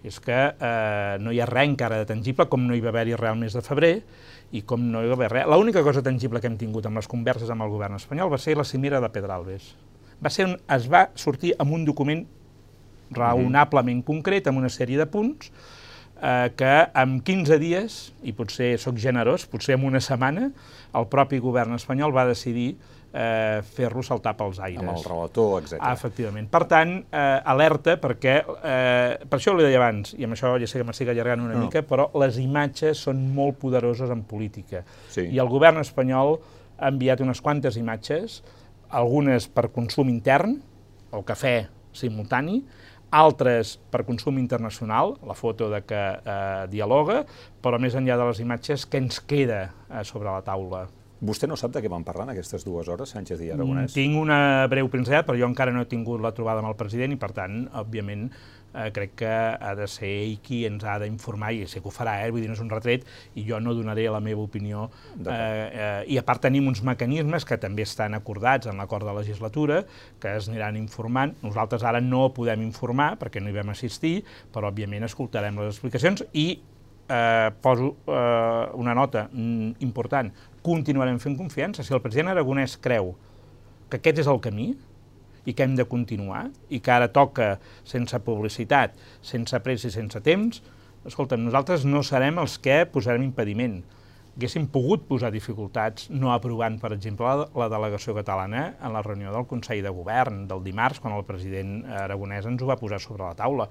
[0.03, 3.15] és que eh, no hi ha res encara de tangible, com no hi va haver-hi
[3.15, 3.93] res al mes de febrer,
[4.53, 5.49] i com no hi va haver res.
[5.49, 8.57] L'única cosa tangible que hem tingut amb les converses amb el govern espanyol va ser
[8.59, 9.73] la cimera de Pedralbes.
[10.23, 12.25] Va ser on es va sortir amb un document
[13.13, 14.07] raonablement mm.
[14.07, 15.49] concret, amb una sèrie de punts,
[16.21, 20.51] eh, que en 15 dies, i potser sóc generós, potser en una setmana,
[20.93, 22.75] el propi govern espanyol va decidir
[23.13, 24.82] eh, fer-lo saltar pels aires.
[24.82, 25.78] Amb el relator, etc.
[25.80, 26.49] Ah, efectivament.
[26.52, 30.67] Per tant, eh, alerta, perquè, eh, per això ho deia abans, i amb això ja
[30.67, 31.65] sé que m'estic allargant una no.
[31.67, 34.84] mica, però les imatges són molt poderoses en política.
[35.10, 35.30] Sí.
[35.30, 36.39] I el govern espanyol
[36.80, 38.41] ha enviat unes quantes imatges,
[38.89, 40.58] algunes per consum intern,
[41.13, 42.63] el cafè simultani,
[43.13, 47.21] altres per consum internacional, la foto de que eh, dialoga,
[47.62, 50.88] però més enllà de les imatges, què ens queda eh, sobre la taula?
[51.23, 53.93] Vostè no sap de què van parlar en aquestes dues hores, Sánchez i Aragonès?
[53.93, 56.75] Mm, tinc una breu pinzellada, però jo encara no he tingut la trobada amb el
[56.79, 58.25] president i, per tant, òbviament,
[58.73, 61.93] eh, crec que ha de ser ell qui ens ha d'informar, i sé que ho
[61.95, 62.31] farà, eh?
[62.33, 63.05] vull dir, no és un retret,
[63.39, 64.89] i jo no donaré la meva opinió.
[65.15, 69.15] Eh, eh, I a part tenim uns mecanismes que també estan acordats en l'acord de
[69.15, 69.83] legislatura,
[70.19, 71.38] que es aniran informant.
[71.45, 74.17] Nosaltres ara no podem informar, perquè no hi vam assistir,
[74.51, 76.47] però òbviament escoltarem les explicacions i
[77.13, 80.32] eh, poso eh, una nota mm, important,
[80.65, 81.84] continuarem fent confiança.
[81.84, 83.13] Si el president Aragonès creu
[83.89, 84.71] que aquest és el camí
[85.45, 90.21] i que hem de continuar i que ara toca sense publicitat, sense pressa i sense
[90.23, 90.63] temps,
[91.06, 93.82] escolta'm, nosaltres no serem els que posarem impediment.
[94.34, 99.46] Haguéssim pogut posar dificultats no aprovant, per exemple, la, delegació catalana en la reunió del
[99.50, 103.38] Consell de Govern del dimarts, quan el president aragonès ens ho va posar sobre la
[103.38, 103.67] taula.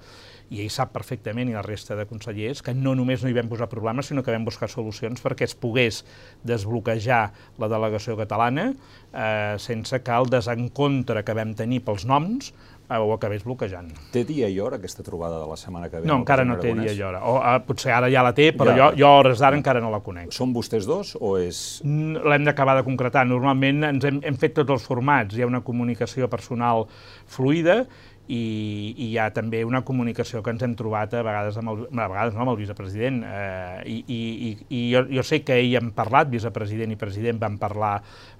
[0.55, 3.51] I ell sap perfectament, i la resta de consellers, que no només no hi vam
[3.51, 6.03] posar problemes, sinó que vam buscar solucions perquè es pogués
[6.47, 7.23] desbloquejar
[7.59, 12.53] la delegació catalana eh, sense que el desencontre que vam tenir pels noms
[12.89, 13.87] ho acabés bloquejant.
[14.13, 16.07] Té dia i hora aquesta trobada de la setmana que ve?
[16.09, 17.23] No, encara no té dia i hora.
[17.29, 18.89] O, uh, potser ara ja la té, però ja.
[18.91, 20.33] jo, jo a hores d'ara encara no la conec.
[20.35, 21.81] Són vostès dos o és...
[21.83, 23.25] L'hem d'acabar de concretar.
[23.29, 25.37] Normalment ens hem, hem fet tots els formats.
[25.37, 26.85] Hi ha una comunicació personal
[27.31, 27.83] fluida
[28.27, 31.81] i, i hi ha també una comunicació que ens hem trobat a vegades amb el,
[31.91, 33.19] a vegades no, amb el vicepresident.
[33.27, 37.57] Eh, i, i, i jo, jo sé que ell hem parlat, vicepresident i president van
[37.59, 37.97] parlar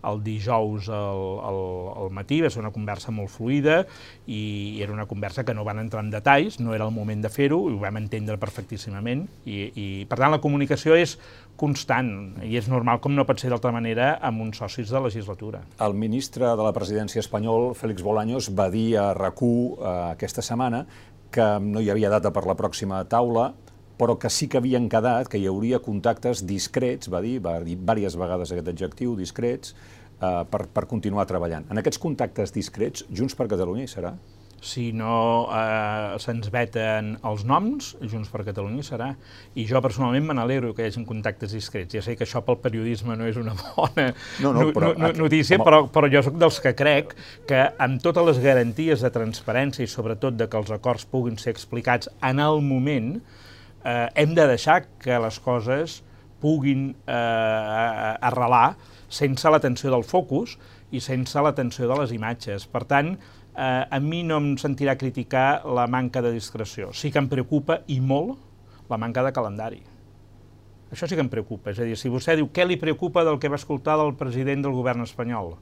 [0.08, 1.60] el dijous al, al,
[2.06, 3.82] al matí, va ser una conversa molt fluida
[4.26, 7.24] i, i era una conversa que no van entrar en detalls, no era el moment
[7.24, 9.28] de fer-ho i ho vam entendre perfectíssimament.
[9.44, 11.18] I, i per tant la comunicació és
[11.60, 15.64] constant i és normal com no pot ser d'altra manera amb uns socis de legislatura.
[15.86, 19.76] El ministre de la presidència espanyol, Félix Bolaños, va dir a rac eh,
[20.14, 20.86] aquesta setmana
[21.34, 23.52] que no hi havia data per la pròxima taula,
[23.98, 27.78] però que sí que havien quedat, que hi hauria contactes discrets, va dir, va dir
[27.78, 29.74] diverses vegades aquest adjectiu, discrets,
[30.20, 31.66] eh, per, per continuar treballant.
[31.72, 34.14] En aquests contactes discrets, Junts per Catalunya hi serà?
[34.64, 39.10] Si no eh, se'ns veten els noms, Junts per Catalunya serà.
[39.60, 41.92] I jo personalment me n'alegro que hi hagi contactes discrets.
[41.98, 44.08] Ja sé que això pel periodisme no és una bona
[44.40, 45.68] no, no, però, no, notícia, home...
[45.68, 47.12] però, però jo sóc dels que crec
[47.50, 51.52] que amb totes les garanties de transparència i sobretot de que els acords puguin ser
[51.52, 53.18] explicats en el moment,
[53.84, 56.00] eh, hem de deixar que les coses
[56.44, 58.78] puguin eh, arrelar
[59.12, 60.58] sense l'atenció del focus
[60.94, 62.66] i sense l'atenció de les imatges.
[62.70, 63.16] Per tant,
[63.56, 66.92] eh, a mi no em sentirà criticar la manca de discreció.
[66.94, 68.38] Sí que em preocupa, i molt,
[68.90, 69.82] la manca de calendari.
[70.94, 71.72] Això sí que em preocupa.
[71.74, 74.62] És a dir, si vostè diu què li preocupa del que va escoltar del president
[74.66, 75.56] del govern espanyol,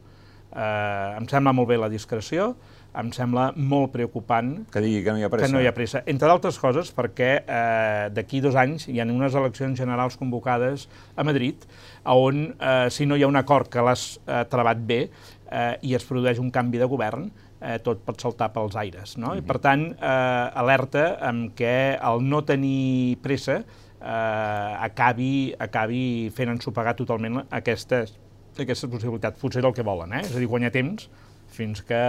[0.52, 2.56] eh, em sembla molt bé la discreció,
[3.00, 5.48] em sembla molt preocupant que digui que no hi ha pressa.
[5.48, 6.02] Que no hi ha pressa.
[6.12, 11.24] Entre d'altres coses perquè eh, d'aquí dos anys hi ha unes eleccions generals convocades a
[11.24, 11.64] Madrid
[12.04, 15.96] on, eh, si no hi ha un acord que l'has eh, trebat bé eh, i
[15.96, 17.30] es produeix un canvi de govern,
[17.62, 19.18] eh, tot pot saltar pels aires.
[19.18, 19.28] No?
[19.28, 19.44] Mm -hmm.
[19.44, 23.64] I, per tant, eh, alerta amb que el no tenir pressa
[24.02, 28.18] eh, acabi, acabi fent ensopegar totalment aquestes,
[28.58, 29.40] aquestes possibilitats.
[29.40, 30.22] Potser el que volen, eh?
[30.22, 31.10] és a dir, guanyar temps
[31.52, 32.00] fins que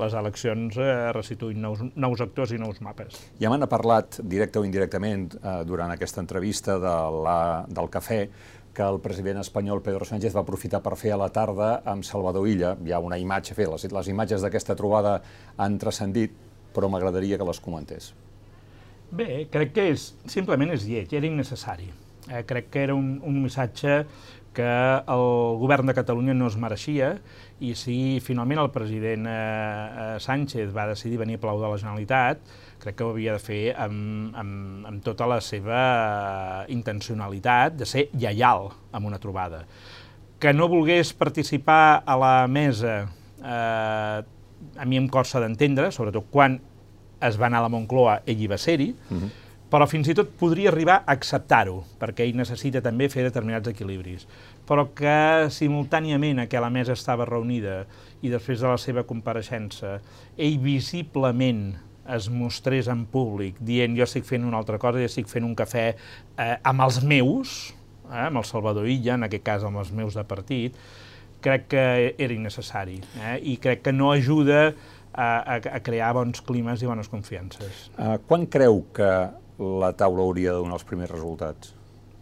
[0.00, 3.18] les eleccions eh, restituïn nous, nous actors i nous mapes.
[3.40, 6.94] Ja m'han parlat, directe o indirectament, eh, durant aquesta entrevista de
[7.26, 7.38] la,
[7.68, 8.22] del cafè,
[8.76, 12.44] que el president espanyol Pedro Sánchez va aprofitar per fer a la tarda amb Salvador
[12.48, 12.74] Illa.
[12.84, 15.16] Hi ha una imatge, fer, les, les imatges d'aquesta trobada
[15.56, 16.36] han transcendit,
[16.76, 18.12] però m'agradaria que les comentés.
[19.16, 21.88] Bé, crec que és, simplement és lleig, era innecessari.
[22.26, 24.02] Eh, crec que era un, un missatge
[24.56, 25.26] que el
[25.60, 27.14] govern de Catalunya no es mereixia
[27.60, 31.76] i si finalment el president eh, eh Sánchez va decidir venir a plau de la
[31.80, 32.40] Generalitat,
[32.86, 38.06] crec que ho havia de fer amb, amb, amb tota la seva intencionalitat de ser
[38.14, 39.64] lleial amb una trobada.
[40.38, 43.08] Que no volgués participar a la mesa,
[43.42, 44.20] eh,
[44.76, 46.60] a mi em costa d'entendre, sobretot quan
[47.26, 49.24] es va anar a la Moncloa, ell hi va ser-hi, uh mhm.
[49.24, 49.30] -huh.
[49.70, 54.28] però fins i tot podria arribar a acceptar-ho, perquè ell necessita també fer determinats equilibris.
[54.68, 57.86] Però que simultàniament a què la mesa estava reunida
[58.22, 60.00] i després de la seva compareixença,
[60.36, 61.74] ell visiblement
[62.14, 65.56] es mostrés en públic dient jo estic fent una altra cosa, jo estic fent un
[65.58, 67.56] cafè eh, amb els meus,
[68.08, 70.76] eh, amb el Salvador Illa, en aquest cas amb els meus de partit,
[71.44, 74.68] crec que era innecessari eh, i crec que no ajuda
[75.12, 77.88] a, a, a crear bons climes i bones confiances.
[77.96, 79.10] Uh, quan creu que
[79.56, 81.72] la taula hauria de donar els primers resultats?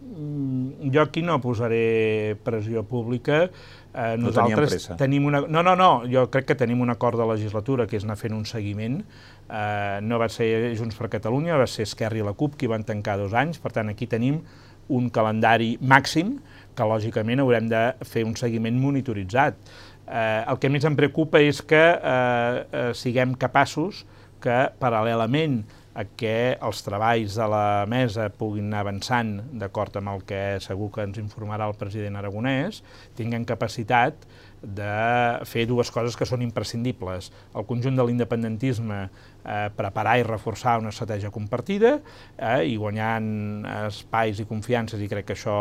[0.04, 3.48] Mm, jo aquí no posaré pressió pública,
[3.94, 5.40] Eh, nosaltres no tenim una...
[5.46, 8.34] No, no, no, jo crec que tenim un acord de legislatura que és anar fent
[8.34, 8.98] un seguiment.
[9.44, 12.84] Eh, no va ser Junts per Catalunya, va ser Esquerra i la CUP qui van
[12.86, 14.40] tancar dos anys, per tant aquí tenim
[14.88, 16.38] un calendari màxim
[16.76, 19.56] que lògicament haurem de fer un seguiment monitoritzat.
[20.04, 24.04] Eh, el que més em preocupa és que eh, eh, siguem capaços
[24.44, 25.62] que paral·lelament
[25.94, 30.90] a que els treballs de la mesa puguin anar avançant d'acord amb el que segur
[30.92, 32.82] que ens informarà el president aragonès,
[33.16, 34.26] tinguen capacitat
[34.64, 37.30] de fer dues coses que són imprescindibles.
[37.54, 39.04] El conjunt de l'independentisme
[39.44, 41.98] eh, preparar i reforçar una estratègia compartida
[42.36, 45.58] eh, i guanyant espais i confiances, i crec que això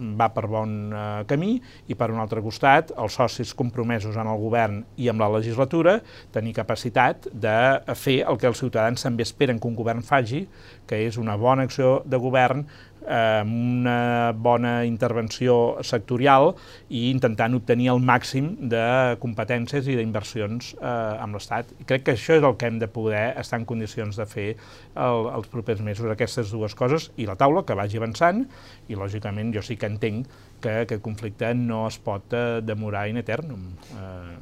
[0.00, 1.54] va per bon eh, camí.
[1.88, 5.98] I per un altre costat els socis compromesos en el govern i amb la legislatura
[6.34, 7.56] tenir capacitat de
[7.98, 10.46] fer el que els ciutadans també esperen que un govern faci,
[10.86, 12.66] que és una bona acció de govern
[13.06, 16.52] amb una bona intervenció sectorial
[16.88, 20.90] i intentant obtenir el màxim de competències i d'inversions eh,
[21.22, 21.72] amb l'Estat.
[21.88, 25.30] Crec que això és el que hem de poder estar en condicions de fer el,
[25.32, 28.44] els propers mesos, aquestes dues coses, i la taula que vagi avançant,
[28.88, 30.28] i lògicament jo sí que entenc
[30.60, 33.70] que aquest conflicte no es pot eh, demorar in eternum.
[33.96, 34.38] Eh...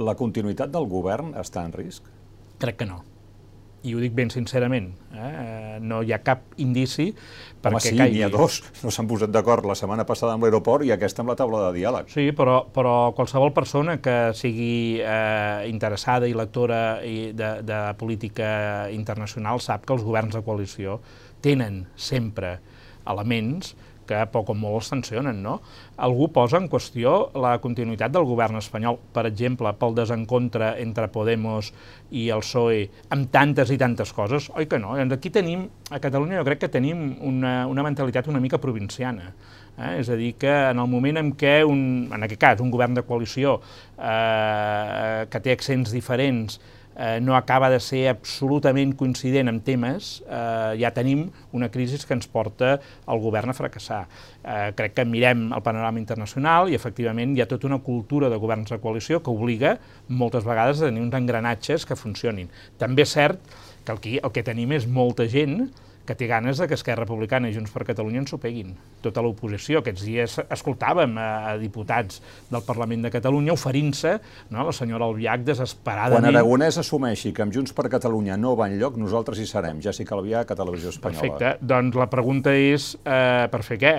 [0.00, 2.06] La continuïtat del govern està en risc?
[2.62, 3.02] Crec que no
[3.82, 5.78] i ho dic ben sincerament, eh?
[5.80, 7.06] no hi ha cap indici
[7.60, 8.18] perquè Home, sí, caigui.
[8.18, 8.60] n'hi ha dos.
[8.84, 11.78] No s'han posat d'acord la setmana passada amb l'aeroport i aquesta amb la taula de
[11.78, 12.08] diàleg.
[12.12, 19.60] Sí, però, però qualsevol persona que sigui eh, interessada i lectora de, de política internacional
[19.64, 21.00] sap que els governs de coalició
[21.40, 22.58] tenen sempre
[23.08, 23.74] elements
[24.10, 25.60] que poc o molt els sancionen, no?
[26.02, 31.70] Algú posa en qüestió la continuïtat del govern espanyol, per exemple, pel desencontre entre Podemos
[32.10, 32.82] i el PSOE,
[33.14, 34.50] amb tantes i tantes coses?
[34.58, 34.96] Oi que no?
[35.14, 39.30] Aquí tenim, a Catalunya jo crec que tenim una, una mentalitat una mica provinciana.
[39.78, 39.94] Eh?
[40.00, 42.98] És a dir, que en el moment en què, un, en aquest cas, un govern
[42.98, 43.58] de coalició
[43.96, 46.60] eh, que té accents diferents,
[47.00, 52.12] eh, no acaba de ser absolutament coincident en temes, eh, ja tenim una crisi que
[52.14, 52.74] ens porta
[53.08, 54.02] el govern a fracassar.
[54.44, 58.36] Eh, crec que mirem el panorama internacional i efectivament hi ha tota una cultura de
[58.36, 59.78] governs de coalició que obliga
[60.08, 62.52] moltes vegades a tenir uns engranatges que funcionin.
[62.78, 63.40] També és cert
[63.84, 65.70] que que, el que tenim és molta gent
[66.10, 68.72] que té ganes de que Esquerra Republicana i Junts per Catalunya ens ho peguin.
[69.04, 69.84] Tota l'oposició.
[69.84, 72.18] Aquests dies escoltàvem a, a diputats
[72.50, 74.16] del Parlament de Catalunya oferint-se,
[74.50, 76.26] no, la senyora Albiach desesperadament...
[76.26, 79.78] Quan Aragonès assumeixi que amb Junts per Catalunya no va enlloc, nosaltres hi serem.
[79.84, 81.22] Jessica Albiach, a Televisió Espanyola.
[81.22, 81.54] Perfecte.
[81.62, 83.94] Doncs la pregunta és eh, per fer què?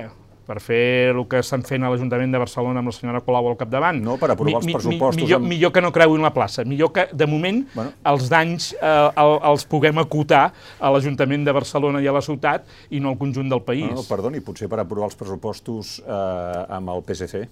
[0.48, 3.58] Per fer el que estan fent a l'Ajuntament de Barcelona amb la senyora Colau al
[3.60, 4.02] capdavant.
[4.04, 5.20] No, per aprovar mi, els pressupostos.
[5.20, 5.52] Mi, millor, amb...
[5.54, 7.96] millor que no creuin la plaça, millor que, de moment, bueno.
[8.12, 8.92] els danys eh,
[9.24, 10.44] el, els puguem acotar
[10.80, 13.90] a l'Ajuntament de Barcelona i a la ciutat i no al conjunt del país.
[13.94, 17.46] No, perdoni, potser per aprovar els pressupostos eh, amb el PSC?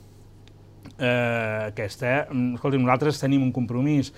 [1.00, 4.10] Eh, aquesta, mm, escolti, nosaltres tenim un compromís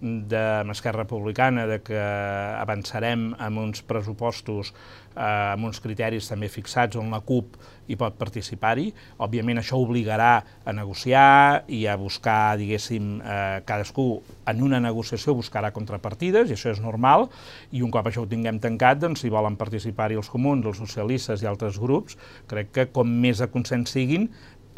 [0.00, 4.72] de Esquerra Republicana de que avançarem amb uns pressupostos
[5.18, 7.56] eh, amb uns criteris també fixats on la CUP
[7.88, 8.90] hi pot participar-hi.
[9.24, 10.32] Òbviament això obligarà
[10.64, 14.08] a negociar i a buscar, diguéssim, eh, cadascú
[14.48, 17.28] en una negociació buscarà contrapartides, i això és normal,
[17.72, 21.42] i un cop això ho tinguem tancat, doncs si volen participar-hi els comuns, els socialistes
[21.42, 24.28] i altres grups, crec que com més de consens siguin,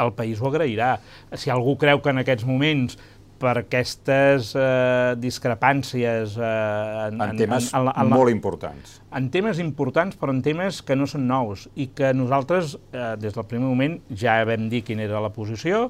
[0.00, 0.94] el país ho agrairà.
[1.36, 2.96] Si algú creu que en aquests moments
[3.40, 6.36] per aquestes eh, discrepàncies...
[6.36, 8.98] Eh, en, en temes en, en, en, molt importants.
[9.16, 13.36] En temes importants, però en temes que no són nous i que nosaltres, eh, des
[13.36, 15.88] del primer moment, ja vam dir quina era la posició,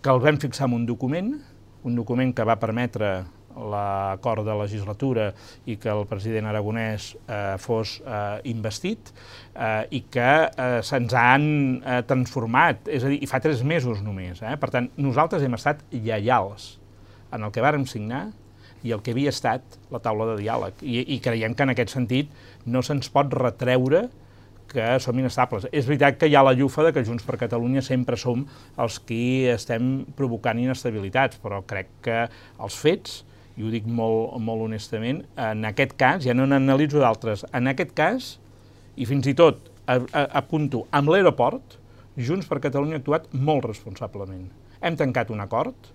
[0.00, 1.34] que el vam fixar en un document,
[1.88, 3.20] un document que va permetre
[3.50, 5.30] l'acord de legislatura
[5.66, 11.46] i que el president aragonès eh, fos eh, investit eh, i que eh, se'ns han
[11.80, 14.44] eh, transformat, és a dir, i fa tres mesos només.
[14.44, 14.54] Eh?
[14.60, 16.76] Per tant, nosaltres hem estat lleials
[17.32, 18.28] en el que vàrem signar
[18.82, 20.80] i el que havia estat la taula de diàleg.
[20.82, 22.30] I, i creiem que en aquest sentit
[22.66, 24.08] no se'ns pot retreure
[24.70, 25.66] que som inestables.
[25.74, 28.44] És veritat que hi ha la llufa de que Junts per Catalunya sempre som
[28.80, 32.20] els qui estem provocant inestabilitats, però crec que
[32.62, 33.24] els fets,
[33.58, 37.92] i ho dic molt, molt honestament, en aquest cas, ja no n'analitzo d'altres, en aquest
[37.98, 38.36] cas,
[38.96, 41.76] i fins i tot apunto, amb l'aeroport,
[42.20, 44.46] Junts per Catalunya ha actuat molt responsablement.
[44.86, 45.90] Hem tancat un acord,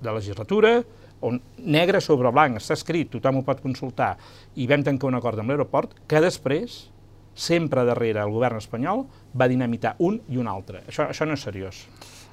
[0.00, 0.78] de legislatura,
[1.26, 1.36] on
[1.68, 4.14] negre sobre blanc està escrit, tothom ho pot consultar,
[4.56, 6.86] i vam tancar un acord amb l'aeroport que després,
[7.34, 9.04] sempre darrere el govern espanyol,
[9.36, 10.84] va dinamitar un i un altre.
[10.88, 11.84] Això, això no és seriós.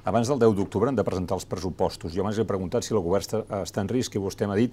[0.08, 2.14] Abans del 10 d'octubre han de presentar els pressupostos.
[2.14, 4.72] Jo m'he preguntat si el govern està, està en risc i vostè m'ha dit,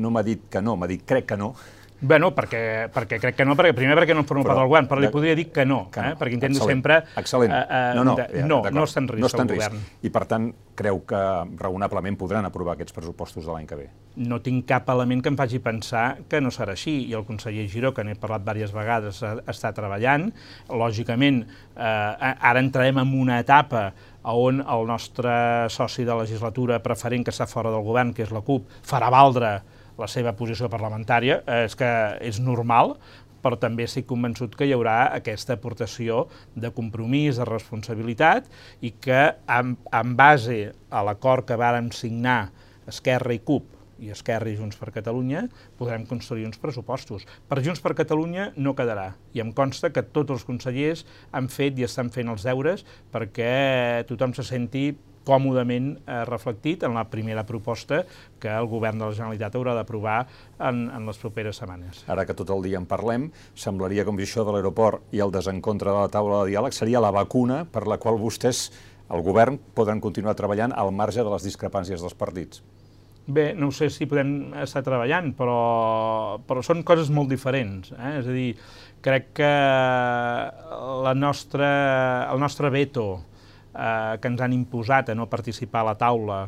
[0.00, 1.52] no m'ha dit que no, m'ha dit crec que no,
[2.04, 4.88] Bueno, perquè, perquè crec que no, perquè, primer perquè no en forma part del govern,
[4.90, 6.12] però li podria dir que no, que no.
[6.12, 6.18] Eh?
[6.20, 6.74] perquè intento Excel·lent.
[6.74, 6.98] sempre...
[7.16, 7.54] Excel·lent.
[7.56, 9.54] Eh, eh, no, no, de, ja, no, no està en risc no està en el
[9.54, 9.64] risc.
[9.64, 9.86] govern.
[10.04, 11.20] I per tant, creu que
[11.62, 13.88] raonablement podran aprovar aquests pressupostos de l'any que ve?
[14.20, 17.64] No tinc cap element que em faci pensar que no serà així, i el conseller
[17.72, 20.28] Giró, que n'he parlat diverses vegades, està treballant.
[20.68, 23.88] Lògicament, eh, ara entrarem en una etapa
[24.24, 25.32] on el nostre
[25.72, 29.58] soci de legislatura preferent que està fora del govern, que és la CUP, farà valdre
[29.98, 31.90] la seva posició parlamentària, eh, és que
[32.20, 32.96] és normal,
[33.44, 36.24] però també estic convençut que hi haurà aquesta aportació
[36.56, 38.48] de compromís, de responsabilitat,
[38.80, 39.20] i que
[39.58, 42.48] en, en base a l'acord que vàrem signar
[42.88, 43.70] Esquerra i CUP
[44.04, 45.44] i Esquerra i Junts per Catalunya,
[45.78, 47.24] podrem construir uns pressupostos.
[47.48, 51.78] Per Junts per Catalunya no quedarà, i em consta que tots els consellers han fet
[51.78, 52.84] i estan fent els deures
[53.14, 54.88] perquè tothom se senti
[55.24, 58.02] còmodament eh, reflectit en la primera proposta
[58.40, 60.18] que el govern de la Generalitat haurà d'aprovar
[60.58, 62.04] en, en les properes setmanes.
[62.12, 65.34] Ara que tot el dia en parlem, semblaria com si això de l'aeroport i el
[65.34, 68.68] desencontre de la taula de diàleg seria la vacuna per la qual vostès,
[69.12, 72.62] el govern, podran continuar treballant al marge de les discrepàncies dels partits.
[73.26, 77.94] Bé, no sé si podem estar treballant, però, però són coses molt diferents.
[77.96, 78.10] Eh?
[78.18, 78.50] És a dir,
[79.04, 79.52] crec que
[81.04, 81.70] la nostra,
[82.32, 83.06] el nostre veto
[83.74, 86.38] eh, que ens han imposat a no participar a la taula,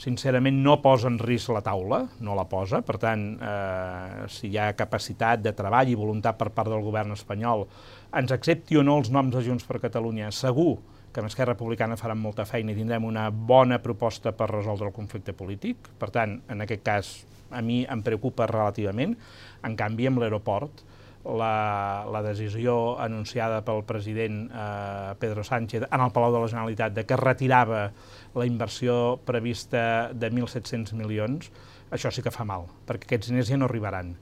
[0.00, 4.58] sincerament no posa en risc la taula, no la posa, per tant, eh, si hi
[4.58, 7.66] ha capacitat de treball i voluntat per part del govern espanyol,
[8.14, 10.78] ens accepti o no els noms de Junts per Catalunya, segur
[11.14, 14.96] que amb Esquerra Republicana faran molta feina i tindrem una bona proposta per resoldre el
[14.96, 15.92] conflicte polític.
[15.98, 17.10] Per tant, en aquest cas,
[17.54, 19.14] a mi em preocupa relativament.
[19.62, 20.82] En canvi, amb l'aeroport,
[21.24, 26.94] la, la decisió anunciada pel president eh, Pedro Sánchez en el Palau de la Generalitat
[26.94, 27.86] de que retirava
[28.34, 31.50] la inversió prevista de 1.700 milions,
[31.94, 34.14] això sí que fa mal, perquè aquests diners ja no arribaran.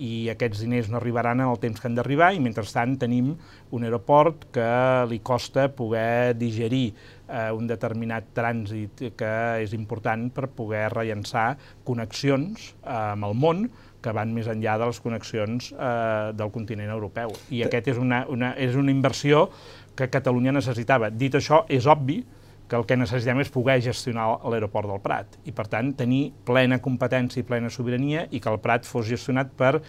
[0.00, 3.34] I aquests diners no arribaran en el temps que han d'arribar i mentrestant tenim
[3.76, 4.70] un aeroport que
[5.10, 6.94] li costa poder digerir
[7.28, 11.52] eh, un determinat trànsit que és important per poder rellençar
[11.84, 13.68] connexions eh, amb el món
[14.02, 17.32] que van més enllà de les connexions eh, del continent europeu.
[17.52, 19.48] I aquest és una, una, és una inversió
[19.96, 21.10] que Catalunya necessitava.
[21.10, 22.22] Dit això, és obvi
[22.70, 26.78] que el que necessitem és poder gestionar l'aeroport del Prat i, per tant, tenir plena
[26.82, 29.80] competència i plena sobirania i que el Prat fos gestionat per,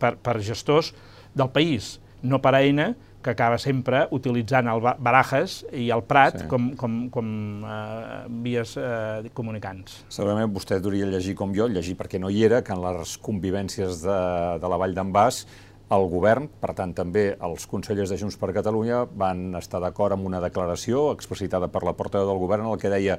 [0.00, 0.94] per, per gestors
[1.36, 2.94] del país, no per AENA,
[3.24, 6.48] que acaba sempre utilitzant el Barajas i el Prat sí.
[6.50, 7.28] com, com, com
[7.64, 10.02] eh, vies eh, comunicants.
[10.12, 14.04] Segurament vostè hauria llegir com jo, llegir perquè no hi era, que en les convivències
[14.04, 14.18] de,
[14.60, 15.46] de la Vall d'en Bas
[15.94, 20.26] el govern, per tant també els consellers de Junts per Catalunya, van estar d'acord amb
[20.26, 23.18] una declaració explicitada per la portaveu del govern en el que deia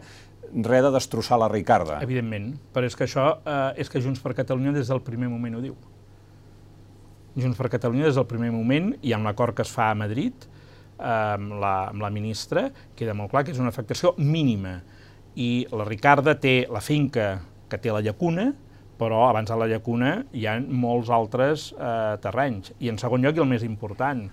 [0.56, 1.99] res de destrossar la Ricarda.
[2.06, 5.60] Evidentment, però és que això eh, és que Junts per Catalunya des del primer moment
[5.60, 5.78] ho diu.
[7.36, 10.46] Junts per Catalunya des del primer moment, i amb l'acord que es fa a Madrid,
[10.96, 14.78] eh, amb, la, amb la ministra, queda molt clar que és una afectació mínima.
[15.36, 18.54] I la Ricarda té la finca que té la llacuna,
[18.96, 22.72] però abans de la llacuna hi ha molts altres eh, terrenys.
[22.80, 24.24] I en segon lloc, i el més important,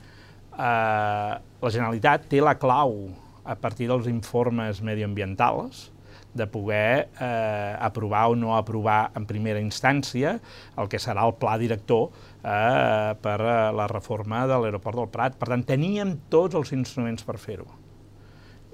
[0.55, 1.33] eh,
[1.67, 3.09] la Generalitat té la clau
[3.43, 5.89] a partir dels informes medioambientals
[6.35, 10.39] de poder eh, aprovar o no aprovar en primera instància
[10.81, 12.09] el que serà el pla director
[12.43, 15.39] eh, per a la reforma de l'aeroport del Prat.
[15.39, 17.71] Per tant, teníem tots els instruments per fer-ho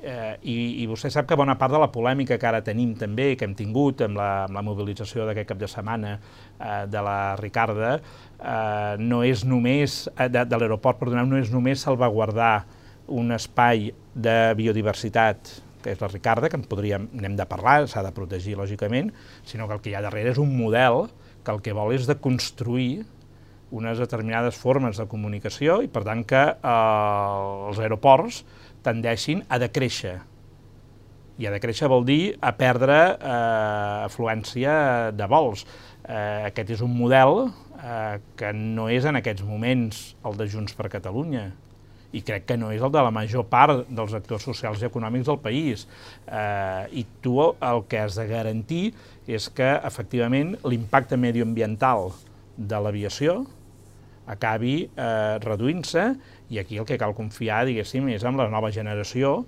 [0.02, 3.32] eh, i, i vostè sap que bona part de la polèmica que ara tenim també,
[3.36, 7.36] que hem tingut amb la, amb la mobilització d'aquest cap de setmana eh, de la
[7.40, 7.96] Ricarda,
[8.38, 12.66] eh, no és només, eh, de, de l'aeroport, perdoneu, no és només salvaguardar
[13.08, 18.02] un espai de biodiversitat que és la Ricarda, que en podríem, n'hem de parlar, s'ha
[18.02, 19.12] de protegir, lògicament,
[19.46, 21.06] sinó que el que hi ha darrere és un model
[21.46, 23.06] que el que vol és de construir
[23.74, 28.42] unes determinades formes de comunicació i, per tant, que eh, els aeroports
[28.86, 30.16] tendeixin a decréixer.
[31.38, 35.64] I a decréixer vol dir a perdre eh, afluència de vols.
[36.08, 40.74] Eh, aquest és un model eh, que no és en aquests moments el de Junts
[40.74, 41.50] per Catalunya,
[42.12, 45.28] i crec que no és el de la major part dels actors socials i econòmics
[45.28, 45.84] del país.
[46.24, 48.84] Eh, I tu el que has de garantir
[49.28, 52.08] és que, efectivament, l'impacte medioambiental
[52.56, 53.42] de l'aviació
[54.28, 56.04] acabi eh, reduint-se
[56.52, 59.46] i aquí el que cal confiar, diguéssim, és en la nova generació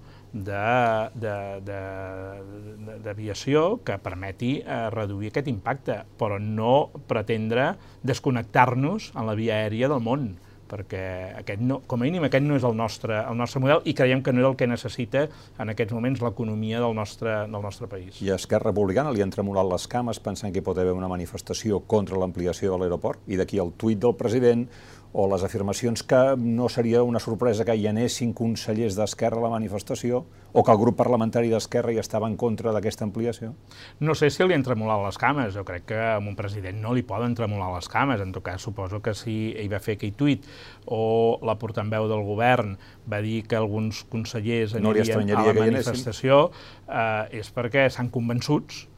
[3.04, 7.74] d'aviació que permeti eh, reduir aquest impacte, però no pretendre
[8.06, 10.36] desconnectar-nos en la via aèria del món
[10.70, 11.02] perquè
[11.40, 14.22] aquest no, com a mínim aquest no és el nostre, el nostre model i creiem
[14.22, 15.26] que no és el que necessita
[15.58, 18.20] en aquests moments l'economia del, nostre, del nostre país.
[18.22, 21.82] I a Esquerra Republicana li han tremolat les cames pensant que pot haver una manifestació
[21.90, 24.68] contra l'ampliació de l'aeroport i d'aquí el tuit del president
[25.12, 29.52] o les afirmacions que no seria una sorpresa que hi anessin consellers d'Esquerra a la
[29.56, 33.52] manifestació o que el grup parlamentari d'Esquerra hi estava en contra d'aquesta ampliació?
[33.98, 36.94] No sé si li han tremolat les cames, jo crec que a un president no
[36.94, 40.14] li poden tremolar les cames, en tot cas suposo que si ell va fer aquell
[40.14, 40.46] tuit
[40.86, 42.76] o la portaveu del govern
[43.10, 46.50] va dir que alguns consellers anirien no a la manifestació,
[46.86, 48.89] eh, és perquè s'han convençuts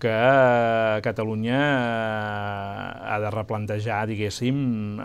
[0.00, 4.58] que Catalunya eh, ha de replantejar, diguéssim,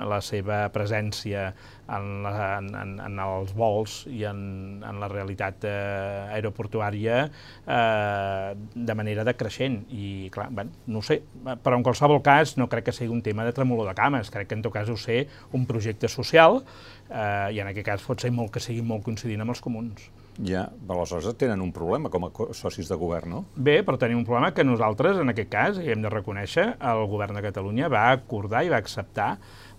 [0.09, 1.49] la seva presència
[1.89, 4.39] en, la, en, en els vols i en,
[4.85, 9.81] en la realitat eh, aeroportuària eh, de manera decreixent.
[9.91, 13.45] I, clar, bueno, no sé, però en qualsevol cas no crec que sigui un tema
[13.47, 16.61] de tremolor de cames, crec que en tot cas ho sé un projecte social
[17.09, 20.11] eh, i en aquest cas pot ser molt que sigui molt coincidint amb els comuns.
[20.41, 23.41] Ja, aleshores tenen un problema com a socis de govern, no?
[23.53, 27.03] Bé, però tenim un problema que nosaltres, en aquest cas, i hem de reconèixer, el
[27.11, 29.35] govern de Catalunya va acordar i va acceptar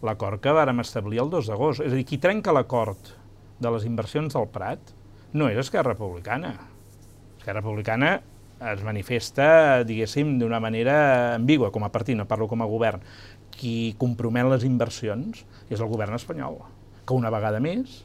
[0.07, 1.83] l'acord que vàrem establir el 2 d'agost.
[1.83, 3.11] És a dir, qui trenca l'acord
[3.59, 4.95] de les inversions del Prat
[5.35, 6.55] no és Esquerra Republicana.
[7.41, 8.15] Esquerra Republicana
[8.71, 13.03] es manifesta, diguéssim, d'una manera ambigua, com a partit, no parlo com a govern.
[13.55, 16.63] Qui compromet les inversions és el govern espanyol,
[17.03, 18.05] que una vegada més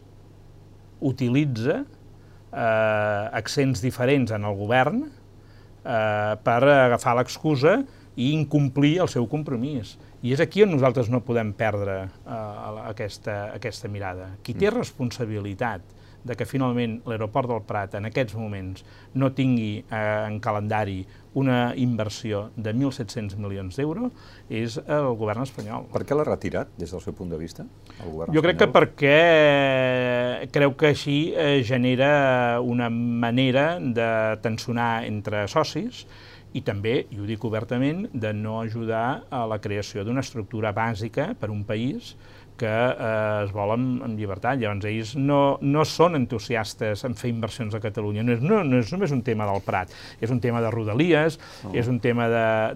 [1.06, 1.84] utilitza
[2.52, 7.80] eh, accents diferents en el govern eh, per agafar l'excusa
[8.20, 9.96] i incomplir el seu compromís.
[10.26, 12.42] I és aquí on nosaltres no podem perdre eh,
[12.90, 14.34] aquesta, aquesta mirada.
[14.44, 14.76] Qui té mm.
[14.82, 18.84] responsabilitat de que finalment l'aeroport del Prat en aquests moments
[19.16, 21.04] no tingui eh, en calendari
[21.40, 24.12] una inversió de 1.700 milions d'euros
[24.50, 25.86] és el govern espanyol.
[25.94, 27.66] Per què l'ha retirat, des del seu punt de vista,
[28.00, 28.48] el govern Jo espanyol?
[28.48, 34.10] crec que perquè creu que així eh, genera una manera de
[34.44, 36.06] tensionar entre socis
[36.58, 41.36] i també, i ho dic obertament, de no ajudar a la creació d'una estructura bàsica
[41.40, 42.16] per un país
[42.60, 44.60] que eh, es volen amb llibertat.
[44.60, 48.26] Llavors, ells no, no són entusiastes en fer inversions a Catalunya.
[48.28, 51.40] No és, no, no és només un tema del Prat, és un tema de rodalies,
[51.64, 51.74] oh.
[51.78, 52.28] és un tema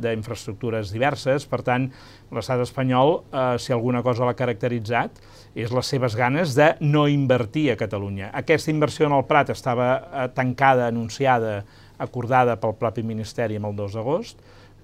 [0.02, 1.46] d'infraestructures diverses.
[1.50, 1.90] Per tant,
[2.34, 5.22] l'estat espanyol, eh, si alguna cosa l'ha caracteritzat,
[5.54, 8.32] és les seves ganes de no invertir a Catalunya.
[8.34, 11.62] Aquesta inversió en el Prat estava eh, tancada, anunciada,
[12.02, 14.42] acordada pel propi Ministeri amb el 2 d'agost.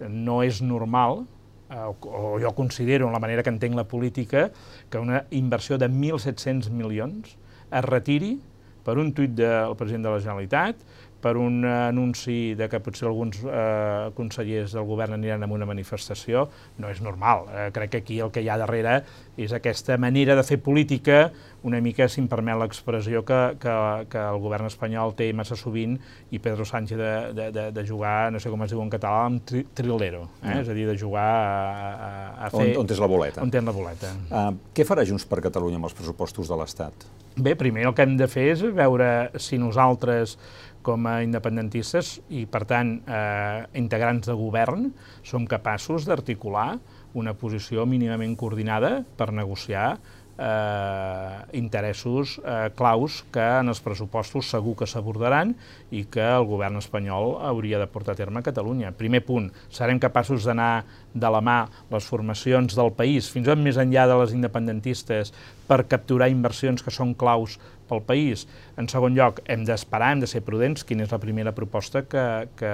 [0.07, 1.25] No és normal
[1.69, 4.49] o, o jo considero, en la manera que entenc la política,
[4.89, 7.35] que una inversió de 1.700 milions
[7.69, 8.37] es retiri
[8.83, 10.81] per un tuit del president de la Generalitat,
[11.19, 16.45] per un anunci de que potser alguns eh, consellers del govern aniran a una manifestació,
[16.79, 17.45] no és normal.
[17.51, 19.01] Eh, crec que aquí el que hi ha darrere
[19.37, 21.29] és aquesta manera de fer política,
[21.63, 23.75] una mica, si em permet l'expressió, que, que,
[24.11, 25.97] que el govern espanyol té massa sovint
[26.31, 29.25] i Pedro Sánchez de, de, de, de jugar, no sé com es diu en català,
[29.27, 30.53] amb tri trilero, eh?
[30.53, 30.61] Mm.
[30.63, 32.11] és a dir, de jugar a, a,
[32.47, 32.69] a fer...
[32.75, 33.43] On, on tens la boleta.
[33.43, 34.13] On tens la boleta.
[34.29, 37.07] Uh, què farà Junts per Catalunya amb els pressupostos de l'Estat?
[37.39, 40.37] Bé, primer el que hem de fer és veure si nosaltres
[40.83, 44.89] com a independentistes i, per tant, eh, integrants de govern,
[45.27, 46.79] som capaços d'articular
[47.19, 49.97] una posició mínimament coordinada per negociar
[50.39, 55.51] eh, interessos eh, claus que en els pressupostos segur que s'abordaran
[55.91, 58.93] i que el govern espanyol hauria de portar a terme a Catalunya.
[58.95, 61.59] Primer punt, serem capaços d'anar de la mà
[61.91, 65.33] les formacions del país, fins i tot més enllà de les independentistes,
[65.67, 67.59] per capturar inversions que són claus
[67.89, 68.47] pel país.
[68.77, 72.25] En segon lloc, hem d'esperar, hem de ser prudents, quina és la primera proposta que,
[72.57, 72.73] que,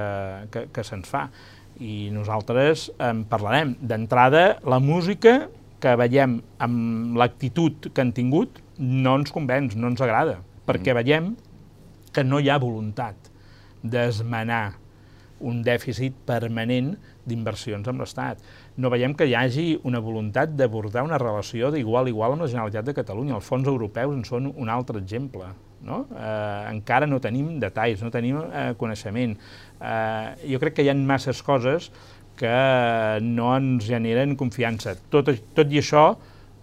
[0.52, 1.28] que, que se'ns fa.
[1.76, 3.74] I nosaltres en parlarem.
[3.84, 5.42] D'entrada, la música
[5.86, 10.98] que veiem amb l'actitud que han tingut no ens convenç, no ens agrada, perquè mm.
[10.98, 11.30] veiem
[12.16, 13.30] que no hi ha voluntat
[13.86, 14.80] d'esmenar
[15.46, 16.94] un dèficit permanent
[17.28, 18.42] d'inversions amb l'Estat.
[18.82, 22.50] No veiem que hi hagi una voluntat d'abordar una relació d'igual a igual amb la
[22.50, 23.36] Generalitat de Catalunya.
[23.38, 25.52] Els fons europeus en són un altre exemple.
[25.86, 26.06] No?
[26.18, 29.36] Eh, encara no tenim detalls, no tenim eh, coneixement.
[29.78, 31.92] Eh, jo crec que hi ha masses coses
[32.40, 34.96] que no ens generen confiança.
[35.12, 36.06] Tot, tot i això,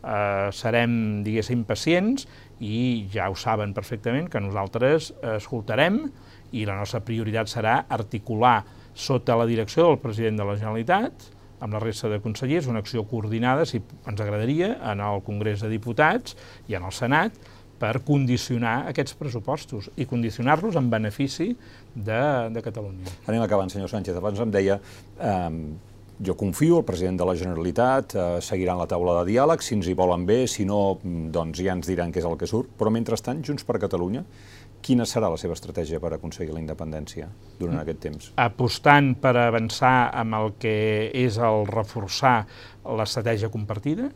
[0.03, 0.95] eh, serem,
[1.27, 2.29] diguéssim, pacients
[2.63, 6.05] i ja ho saben perfectament que nosaltres escoltarem
[6.53, 8.61] i la nostra prioritat serà articular
[8.95, 11.31] sota la direcció del president de la Generalitat
[11.63, 15.71] amb la resta de consellers, una acció coordinada, si ens agradaria, en el Congrés de
[15.71, 16.35] Diputats
[16.67, 17.37] i en el Senat,
[17.83, 21.51] per condicionar aquests pressupostos i condicionar-los en benefici
[21.95, 22.23] de,
[22.55, 23.11] de Catalunya.
[23.27, 24.15] Anem acabant, senyor Sánchez.
[24.21, 24.79] Abans em deia,
[25.19, 25.49] eh,
[26.23, 29.91] jo confio, el president de la Generalitat eh, seguiran la taula de diàleg, si ens
[29.91, 32.93] hi volen bé, si no, doncs ja ens diran què és el que surt, però
[32.95, 34.23] mentrestant, Junts per Catalunya,
[34.83, 37.29] quina serà la seva estratègia per aconseguir la independència
[37.59, 37.83] durant mm.
[37.83, 38.31] aquest temps?
[38.43, 40.77] Apostant per avançar amb el que
[41.19, 42.45] és el reforçar
[42.99, 44.11] l'estratègia compartida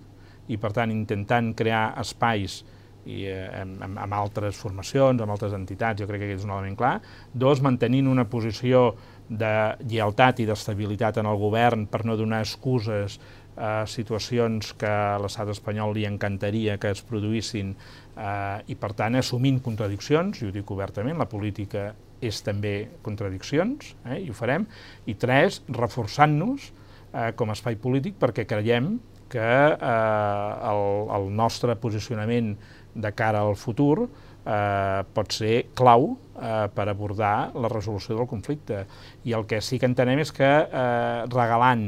[0.47, 2.63] i, per tant, intentant crear espais
[3.07, 6.77] i eh, amb, amb, altres formacions, amb altres entitats, jo crec que és un element
[6.79, 6.97] clar.
[7.33, 8.91] Dos, mantenint una posició
[9.29, 9.53] de
[9.87, 13.19] lleialtat i d'estabilitat en el govern per no donar excuses
[13.57, 19.17] a situacions que a l'estat espanyol li encantaria que es produïssin eh, i, per tant,
[19.17, 21.89] assumint contradiccions, i ho dic obertament, la política
[22.21, 24.67] és també contradiccions, eh, i ho farem,
[25.09, 28.97] i tres, reforçant-nos eh, com a espai polític perquè creiem
[29.33, 30.83] que eh, el,
[31.17, 32.55] el nostre posicionament
[32.97, 34.07] de cara al futur
[34.47, 38.85] eh, pot ser clau eh, per abordar la resolució del conflicte.
[39.27, 41.87] I el que sí que entenem és que eh, regalant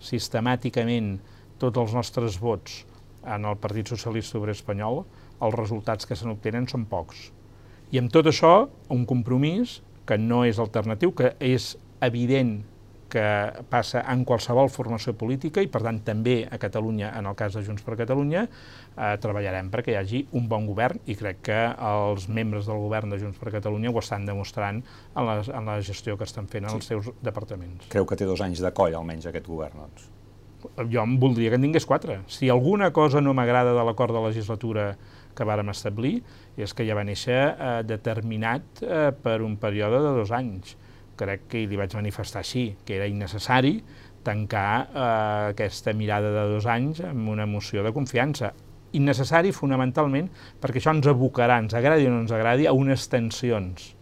[0.00, 1.18] sistemàticament
[1.60, 2.84] tots els nostres vots
[3.28, 5.04] en el Partit Socialista Obrer Espanyol,
[5.40, 7.28] els resultats que se n'obtenen són pocs.
[7.92, 12.60] I amb tot això, un compromís que no és alternatiu, que és evident
[13.10, 13.24] que
[13.70, 17.64] passa en qualsevol formació política i, per tant, també a Catalunya, en el cas de
[17.66, 21.58] Junts per Catalunya, eh, treballarem perquè hi hagi un bon govern i crec que
[21.90, 25.80] els membres del govern de Junts per Catalunya ho estan demostrant en la, en la
[25.84, 27.90] gestió que estan fent en els seus departaments.
[27.92, 30.08] Creu que té dos anys de coll, almenys, aquest govern, doncs?
[30.92, 32.18] Jo em voldria que en tingués quatre.
[32.28, 34.90] Si alguna cosa no m'agrada de l'acord de legislatura
[35.36, 36.20] que vàrem establir
[36.60, 40.76] és que ja va néixer eh, determinat eh, per un període de dos anys
[41.20, 43.76] crec que li vaig manifestar així, que era innecessari
[44.24, 48.52] tancar eh, aquesta mirada de dos anys amb una moció de confiança.
[48.96, 50.28] Innecessari fonamentalment
[50.60, 53.92] perquè això ens abocarà, ens agradi o no ens agradi, a unes tensions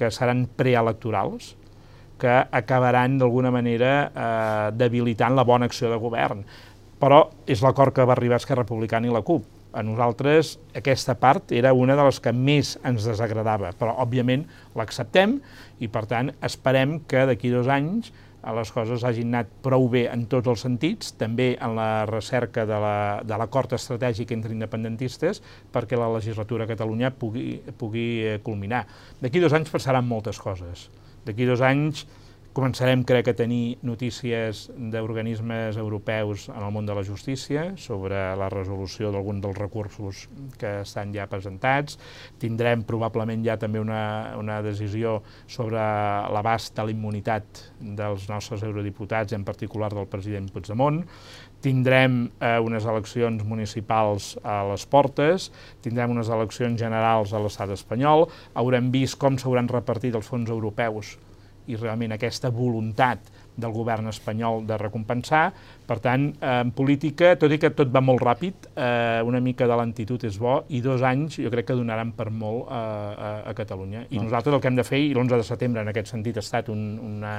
[0.00, 1.56] que seran preelectorals,
[2.20, 6.44] que acabaran d'alguna manera eh, debilitant la bona acció de govern.
[7.00, 11.52] Però és l'acord que va arribar Esquerra Republicana i la CUP a nosaltres aquesta part
[11.52, 14.46] era una de les que més ens desagradava, però òbviament
[14.78, 15.38] l'acceptem
[15.80, 18.12] i per tant esperem que d'aquí dos anys
[18.56, 22.78] les coses hagin anat prou bé en tots els sentits, també en la recerca de
[22.80, 25.42] l'acord la, estratègic entre independentistes,
[25.72, 28.86] perquè la legislatura a Catalunya pugui, pugui eh, culminar.
[29.20, 30.88] D'aquí dos anys passaran moltes coses.
[31.26, 32.06] D'aquí dos anys
[32.50, 38.48] Començarem, crec, a tenir notícies d'organismes europeus en el món de la justícia sobre la
[38.50, 40.24] resolució d'algun dels recursos
[40.58, 42.00] que estan ja presentats.
[42.42, 49.38] Tindrem probablement ja també una, una decisió sobre l'abast de la immunitat dels nostres eurodiputats,
[49.38, 51.04] en particular del president Puigdemont.
[51.62, 55.52] Tindrem eh, unes eleccions municipals a les portes,
[55.86, 58.26] tindrem unes eleccions generals a l'estat espanyol,
[58.58, 61.14] haurem vist com s'hauran repartit els fons europeus
[61.70, 65.50] i realment aquesta voluntat del govern espanyol de recompensar.
[65.86, 69.76] Per tant, en política, tot i que tot va molt ràpid, eh, una mica de
[69.76, 73.54] lentitud és bo i dos anys jo crec que donaran per molt a, a, a
[73.58, 74.06] Catalunya.
[74.08, 74.24] I ah.
[74.24, 76.70] nosaltres el que hem de fer, i l'11 de setembre en aquest sentit ha estat
[76.72, 77.34] un, una,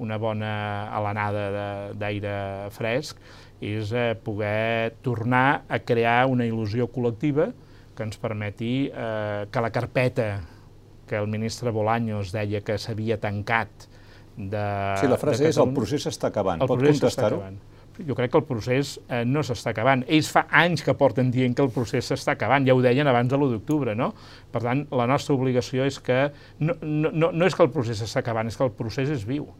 [0.00, 0.52] una bona
[0.96, 1.48] alenada
[1.98, 2.34] d'aire
[2.74, 3.20] fresc,
[3.60, 7.50] és eh, poder tornar a crear una il·lusió col·lectiva
[7.96, 10.30] que ens permeti eh, que la carpeta
[11.10, 13.90] que el ministre Bolaños deia que s'havia tancat
[14.36, 14.62] de
[15.00, 16.62] Sí, la frase és el procés s'està acabant.
[16.62, 17.42] El Pot contestar-ho?
[18.06, 20.04] Jo crec que el procés eh, no s'està acabant.
[20.08, 23.28] Ells fa anys que porten dient que el procés s'està acabant, ja ho deien abans
[23.28, 24.12] de l'1 d'octubre, no?
[24.54, 26.22] Per tant, la nostra obligació és que...
[26.62, 29.26] No, no, no, no és que el procés s'està acabant, és que el procés és
[29.28, 29.50] viu.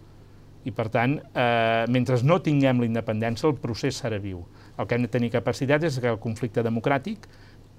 [0.64, 4.46] I, per tant, eh, mentre no tinguem la independència, el procés serà viu.
[4.78, 7.26] El que hem de tenir capacitat és que el conflicte democràtic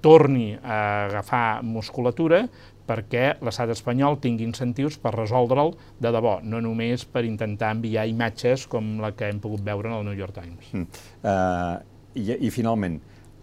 [0.01, 2.47] torni a agafar musculatura
[2.88, 8.67] perquè l'estat espanyol tingui incentius per resoldre'l de debò, no només per intentar enviar imatges
[8.71, 10.73] com la que hem pogut veure en el New York Times.
[10.73, 10.88] Mm.
[11.23, 11.79] Uh,
[12.19, 12.99] i, I finalment,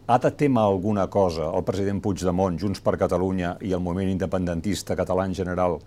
[0.09, 4.97] ha de tema alguna cosa el president Puigdemont, Junts per Catalunya i el moviment independentista
[4.97, 5.78] català en general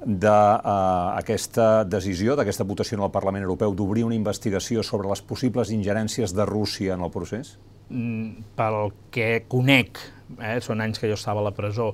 [0.00, 5.70] d'aquesta uh, decisió, d'aquesta votació en el Parlament Europeu, d'obrir una investigació sobre les possibles
[5.74, 7.58] ingerències de Rússia en el procés?
[7.90, 9.98] Mm, pel que conec,
[10.38, 11.92] eh, són anys que jo estava a la presó,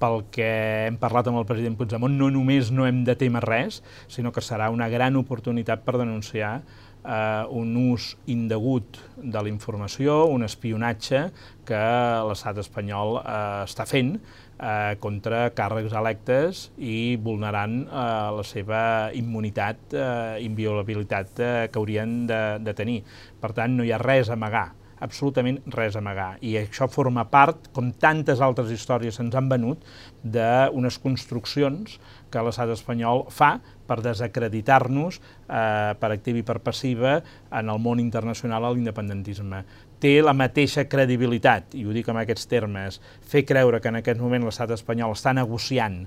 [0.00, 0.48] pel que
[0.88, 4.44] hem parlat amb el president Puigdemont, no només no hem de temer res, sinó que
[4.44, 6.58] serà una gran oportunitat per denunciar
[7.04, 11.28] eh, un ús indegut de la informació, un espionatge
[11.68, 11.84] que
[12.28, 18.82] l'estat espanyol eh, està fent eh, contra càrrecs electes i vulnerant eh, la seva
[19.18, 23.00] immunitat, eh, inviolabilitat eh, que haurien de, de tenir.
[23.40, 24.68] Per tant, no hi ha res a amagar
[25.04, 26.36] absolutament res a amagar.
[26.44, 29.84] I això forma part, com tantes altres històries ens han venut,
[30.22, 31.98] d'unes construccions
[32.32, 33.56] que l'estat espanyol fa
[33.88, 37.18] per desacreditar-nos eh, per activa i per passiva
[37.50, 39.64] en el món internacional a l'independentisme.
[39.98, 44.20] Té la mateixa credibilitat, i ho dic en aquests termes, fer creure que en aquest
[44.22, 46.04] moment l'estat espanyol està negociant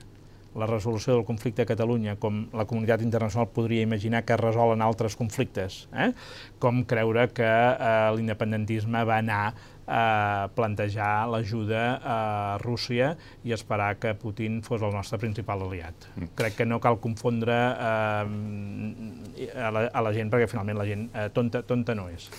[0.56, 5.16] la resolució del conflicte a Catalunya, com la comunitat internacional podria imaginar que resolen altres
[5.16, 6.12] conflictes, eh?
[6.60, 9.44] com creure que eh, l'independentisme va anar
[9.92, 12.20] a plantejar l'ajuda a
[12.64, 13.12] Rússia
[13.44, 16.08] i esperar que Putin fos el nostre principal aliat.
[16.16, 16.30] Mm.
[16.40, 21.10] Crec que no cal confondre eh, a, la, a la gent, perquè finalment la gent
[21.12, 22.30] eh, tonta, tonta no és.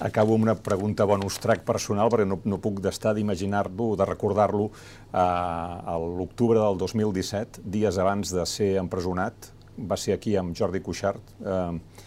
[0.00, 4.70] Acabo amb una pregunta bonus track personal, perquè no, no puc d'estar d'imaginar-lo, de recordar-lo
[4.70, 9.50] eh, a l'octubre del 2017, dies abans de ser empresonat,
[9.90, 11.34] va ser aquí amb Jordi Cuixart.
[11.42, 12.06] Eh,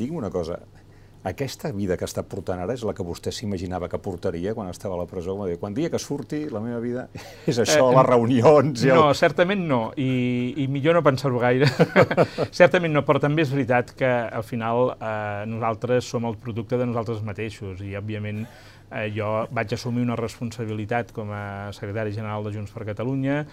[0.00, 0.56] digui'm una cosa,
[1.24, 4.96] aquesta vida que està portant ara és la que vostè s''imaginava que portaria quan estava
[4.96, 5.36] a la presó?
[5.44, 7.08] Dir, quan dia que surti, la meva vida
[7.50, 8.84] és això, eh, les reunions...
[8.84, 9.02] I el...
[9.02, 10.10] No, certament no, i,
[10.64, 11.68] i millor no pensar-ho gaire.
[12.62, 16.88] certament no, però també és veritat que al final eh, nosaltres som el producte de
[16.88, 18.46] nosaltres mateixos i, òbviament,
[18.90, 23.44] Eh, jo vaig assumir una responsabilitat com a secretari general de Junts per Catalunya,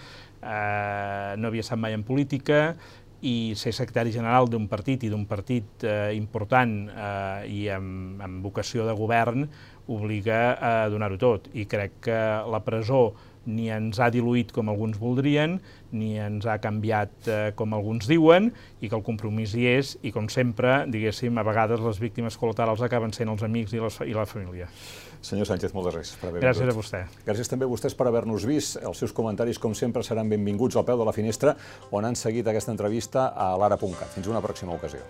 [0.42, 2.74] eh, no havia estat mai en política,
[3.22, 8.44] i ser secretari general d'un partit i d'un partit eh, important eh, i amb, amb
[8.46, 9.48] vocació de govern
[9.88, 11.48] obliga a donar-ho tot.
[11.56, 13.14] I crec que la presó
[13.48, 15.56] ni ens ha diluït com alguns voldrien,
[15.96, 20.12] ni ens ha canviat eh, com alguns diuen, i que el compromís hi és, i
[20.12, 24.16] com sempre, diguéssim, a vegades les víctimes col·laterals acaben sent els amics i, les, i
[24.16, 24.68] la família.
[25.20, 26.74] Senyor Sánchez, moltes gràcies per haver Gràcies vingut.
[26.74, 27.04] a vostè.
[27.26, 28.76] Gràcies també a vostès per haver-nos vist.
[28.82, 31.56] Els seus comentaris, com sempre, seran benvinguts al peu de la finestra
[31.90, 34.08] on han seguit aquesta entrevista a l'ara.cat.
[34.14, 35.00] Fins una pròxima ocasió.